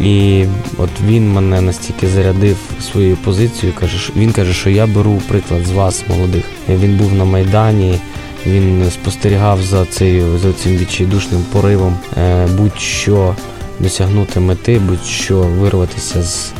І 0.00 0.44
от 0.78 0.90
він 1.06 1.32
мене 1.32 1.60
настільки 1.60 2.08
зарядив 2.08 2.56
своєю 2.92 3.16
позицією. 3.16 3.78
Каже, 3.80 4.12
він 4.16 4.32
каже, 4.32 4.54
що 4.54 4.70
я 4.70 4.86
беру 4.86 5.22
приклад 5.28 5.66
з 5.66 5.70
вас, 5.70 6.04
молодих. 6.08 6.44
Він 6.68 6.96
був 6.96 7.12
на 7.14 7.24
Майдані. 7.24 7.98
Він 8.46 8.90
спостерігав 8.90 9.62
за 9.62 9.86
цією 9.86 10.38
за 10.38 10.52
цим 10.52 10.76
відчайдушним 10.76 11.44
поривом 11.52 11.96
е, 12.16 12.46
будь-що 12.46 13.34
досягнути 13.80 14.40
мети, 14.40 14.78
будь-що 14.78 15.38
вирватися 15.38 16.22
з 16.22 16.52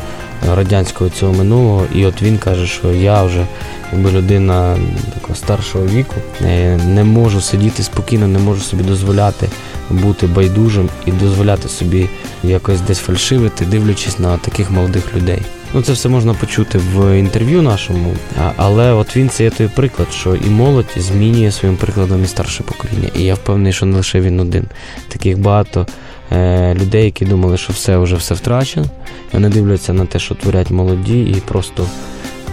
радянського 0.55 1.09
цього 1.09 1.33
минулого. 1.33 1.85
І 1.95 2.05
от 2.05 2.21
він 2.21 2.37
каже, 2.37 2.67
що 2.67 2.91
я 2.91 3.23
вже 3.23 3.45
якби 3.93 4.11
людина 4.11 4.77
такого 5.13 5.35
старшого 5.35 5.85
віку 5.85 6.15
е, 6.41 6.77
не 6.77 7.03
можу 7.03 7.41
сидіти 7.41 7.83
спокійно, 7.83 8.27
не 8.27 8.39
можу 8.39 8.61
собі 8.61 8.83
дозволяти 8.83 9.49
бути 9.89 10.27
байдужим 10.27 10.89
і 11.05 11.11
дозволяти 11.11 11.69
собі 11.69 12.09
якось 12.43 12.81
десь 12.81 12.99
фальшивити, 12.99 13.65
дивлячись 13.65 14.19
на 14.19 14.37
таких 14.37 14.71
молодих 14.71 15.15
людей. 15.15 15.41
Ну, 15.75 15.81
це 15.81 15.93
все 15.93 16.09
можна 16.09 16.33
почути 16.33 16.77
в 16.77 17.19
інтерв'ю 17.19 17.61
нашому, 17.61 18.13
але 18.55 18.91
от 18.91 19.17
він 19.17 19.29
це 19.29 19.43
є 19.43 19.49
той 19.49 19.67
приклад, 19.67 20.07
що 20.11 20.35
і 20.35 20.49
молодь 20.49 20.95
змінює 20.97 21.51
своїм 21.51 21.77
прикладом 21.77 22.23
і 22.23 22.27
старше 22.27 22.63
покоління. 22.63 23.09
І 23.15 23.23
я 23.23 23.33
впевнений, 23.33 23.73
що 23.73 23.85
не 23.85 23.97
лише 23.97 24.21
він 24.21 24.39
один. 24.39 24.65
Таких 25.07 25.39
багато 25.39 25.87
е, 26.31 26.73
людей, 26.73 27.05
які 27.05 27.25
думали, 27.25 27.57
що 27.57 27.73
все 27.73 27.97
вже 27.97 28.15
все 28.15 28.33
втрачено. 28.33 28.85
Вони 29.33 29.49
дивляться 29.49 29.93
на 29.93 30.05
те, 30.05 30.19
що 30.19 30.35
творять 30.35 30.71
молоді, 30.71 31.21
і 31.21 31.35
просто 31.45 31.87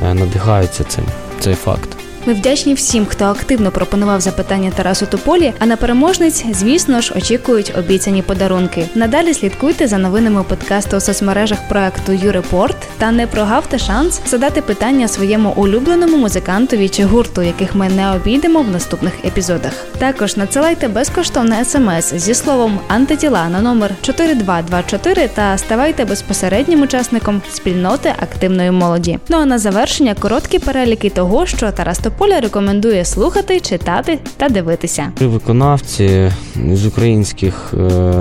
е, 0.04 0.14
надихаються 0.14 0.84
цим. 0.84 1.04
Цей 1.40 1.54
факт. 1.54 2.01
Ми 2.26 2.34
вдячні 2.34 2.74
всім, 2.74 3.06
хто 3.06 3.24
активно 3.24 3.70
пропонував 3.70 4.20
запитання 4.20 4.72
Тарасу 4.76 5.06
Тополі. 5.06 5.52
А 5.58 5.66
на 5.66 5.76
переможниць, 5.76 6.44
звісно 6.52 7.00
ж, 7.00 7.14
очікують 7.16 7.72
обіцяні 7.78 8.22
подарунки. 8.22 8.88
Надалі 8.94 9.34
слідкуйте 9.34 9.88
за 9.88 9.98
новинами 9.98 10.42
подкасту 10.42 10.96
у 10.96 11.00
соцмережах 11.00 11.68
проекту 11.68 12.12
«Юрепорт» 12.12 12.76
та 12.98 13.10
не 13.10 13.26
прогавте 13.26 13.78
шанс 13.78 14.20
задати 14.26 14.62
питання 14.62 15.08
своєму 15.08 15.52
улюбленому 15.56 16.16
музикантові 16.16 16.88
чи 16.88 17.04
гурту, 17.04 17.42
яких 17.42 17.74
ми 17.74 17.88
не 17.88 18.12
обійдемо 18.12 18.62
в 18.62 18.68
наступних 18.68 19.12
епізодах. 19.24 19.72
Також 19.98 20.36
надсилайте 20.36 20.88
безкоштовне 20.88 21.64
смс 21.64 22.14
зі 22.14 22.34
словом 22.34 22.80
антитіла 22.88 23.48
на 23.48 23.60
номер 23.60 23.94
4224 24.02 25.28
та 25.28 25.58
ставайте 25.58 26.04
безпосереднім 26.04 26.82
учасником 26.82 27.42
спільноти 27.52 28.14
активної 28.20 28.70
молоді. 28.70 29.18
Ну 29.28 29.36
а 29.36 29.44
на 29.44 29.58
завершення 29.58 30.14
короткі 30.14 30.58
переліки 30.58 31.10
того, 31.10 31.46
що 31.46 31.72
Тарас 31.72 31.98
Тополі 31.98 32.11
Поля 32.18 32.40
рекомендує 32.40 33.04
слухати, 33.04 33.60
читати 33.60 34.18
та 34.36 34.48
дивитися. 34.48 35.12
Виконавці 35.20 36.32
з 36.72 36.86
українських 36.86 37.74
е, 37.74 37.76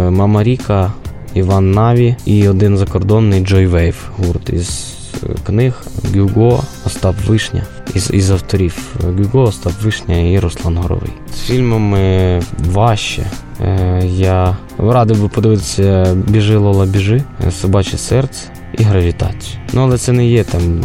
Мама 0.09 0.43
Ріка, 0.43 0.93
Іван 1.33 1.71
Наві 1.71 2.15
і 2.25 2.47
один 2.47 2.77
закордонний 2.77 3.41
Джой 3.41 3.65
Вейв 3.65 4.09
гурт 4.17 4.49
із 4.49 4.93
е, 5.23 5.27
книг 5.45 5.83
Гюго, 6.15 6.63
Остап 6.85 7.15
Вишня. 7.27 7.63
Із 7.95 8.11
із 8.13 8.31
авторів 8.31 8.95
Гюго, 9.03 9.41
Остап 9.41 9.73
Вишня 9.81 10.17
і 10.17 10.39
Руслан 10.39 10.77
Горовий. 10.77 11.11
З 11.35 11.39
фільмами 11.39 12.41
важче. 12.59 13.25
Е, 13.61 14.01
я 14.05 14.57
радив 14.77 15.21
би 15.21 15.27
подивитися 15.27 16.17
Біжи 16.27 16.57
Лола 16.57 16.85
біжи, 16.85 17.23
Собаче 17.61 17.97
серце 17.97 18.49
і 18.77 18.83
гравітацію. 18.83 19.59
Ну, 19.73 19.81
але 19.81 19.97
це 19.97 20.11
не 20.11 20.27
є 20.27 20.43
там 20.43 20.83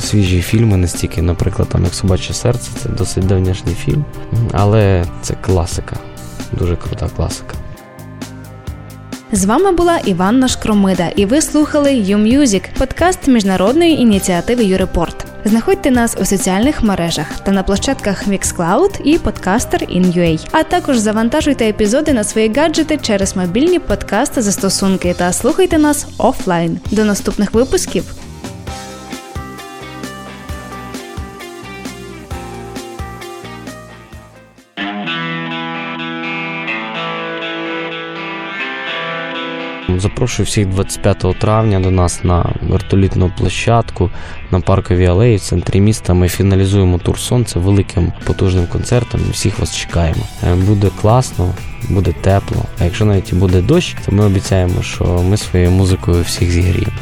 свіжі 0.00 0.42
фільми, 0.42 0.76
настільки, 0.76 1.22
наприклад, 1.22 1.68
там 1.68 1.84
як 1.84 1.94
Собаче 1.94 2.34
серце, 2.34 2.70
це 2.82 2.88
досить 2.88 3.26
давнішній 3.26 3.74
фільм. 3.74 4.04
Але 4.52 5.04
це 5.22 5.34
класика, 5.34 5.96
дуже 6.52 6.76
крута 6.76 7.08
класика. 7.16 7.54
З 9.32 9.44
вами 9.44 9.72
була 9.72 9.98
Іванна 9.98 10.48
Шкромида, 10.48 11.08
і 11.16 11.26
ви 11.26 11.42
слухали 11.42 11.90
«YouMusic»– 11.90 12.64
подкаст 12.78 13.28
міжнародної 13.28 14.00
ініціативи 14.00 14.64
«Юрепорт». 14.64 15.23
Знаходьте 15.46 15.90
нас 15.90 16.16
у 16.20 16.24
соціальних 16.24 16.82
мережах 16.82 17.26
та 17.44 17.52
на 17.52 17.62
площадках 17.62 18.28
Mixcloud 18.28 19.02
і 19.02 19.18
Podcaster 19.18 19.96
in 19.96 20.48
А 20.52 20.62
також 20.62 20.98
завантажуйте 20.98 21.68
епізоди 21.68 22.12
на 22.12 22.24
свої 22.24 22.52
гаджети 22.54 22.98
через 23.02 23.36
мобільні 23.36 23.78
подкасти 23.78 24.42
застосунки 24.42 25.14
та 25.18 25.32
слухайте 25.32 25.78
нас 25.78 26.06
офлайн. 26.18 26.80
До 26.90 27.04
наступних 27.04 27.54
випусків. 27.54 28.23
Запрошую 40.00 40.46
всіх 40.46 40.66
25 40.66 41.38
травня 41.38 41.80
до 41.80 41.90
нас 41.90 42.24
на 42.24 42.54
вертолітну 42.62 43.32
площадку 43.38 44.10
на 44.50 44.60
парковій 44.60 45.06
алеї 45.06 45.36
в 45.36 45.40
центрі 45.40 45.80
міста. 45.80 46.14
Ми 46.14 46.28
фіналізуємо 46.28 46.98
тур 46.98 47.18
сонце 47.18 47.58
великим 47.58 48.12
потужним 48.24 48.66
концертом. 48.66 49.20
Всіх 49.30 49.58
вас 49.58 49.76
чекаємо. 49.76 50.22
Е, 50.46 50.54
буде 50.54 50.90
класно, 51.00 51.54
буде 51.88 52.14
тепло. 52.20 52.64
А 52.80 52.84
якщо 52.84 53.04
навіть 53.04 53.34
буде 53.34 53.62
дощ, 53.62 53.96
то 54.06 54.12
ми 54.12 54.24
обіцяємо, 54.24 54.82
що 54.82 55.04
ми 55.04 55.36
своєю 55.36 55.70
музикою 55.70 56.22
всіх 56.22 56.50
зігріємо. 56.50 56.92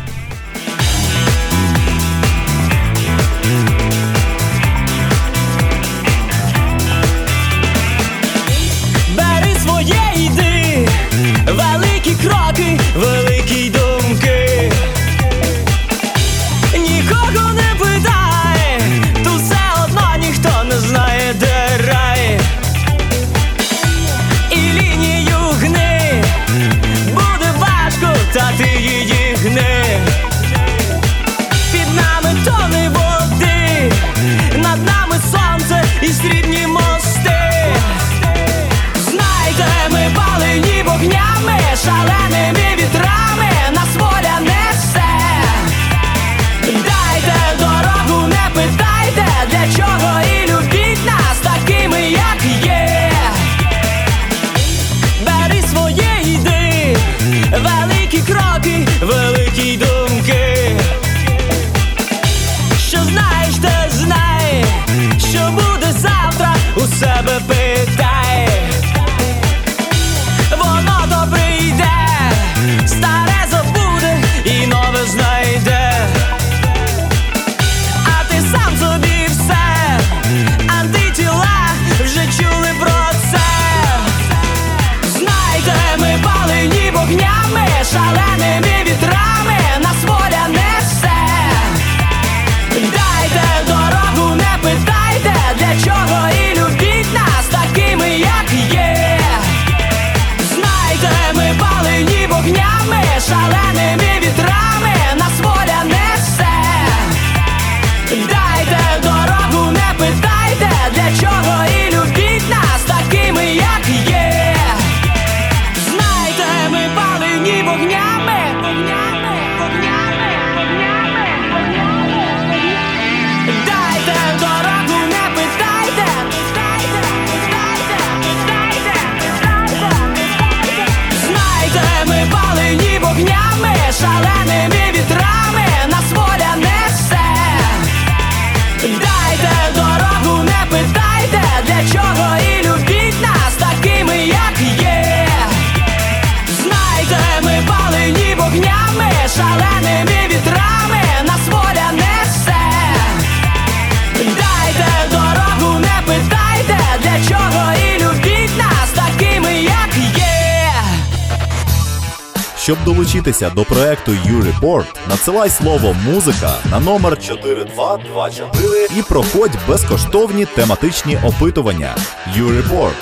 Долучитися 162.84 163.50
до 163.50 163.64
проекту 163.64 164.12
U-Report, 164.12 164.84
надсилай 165.08 165.50
слово 165.50 165.96
музика 166.06 166.54
на 166.70 166.80
номер 166.80 167.18
4224 167.22 168.86
і 168.98 169.02
проходь 169.02 169.58
безкоштовні 169.68 170.44
тематичні 170.44 171.18
опитування. 171.24 171.96
U-Report. 172.38 172.94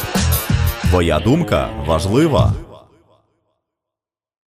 Твоя 0.90 1.18
думка 1.20 1.68
важлива. 1.86 2.52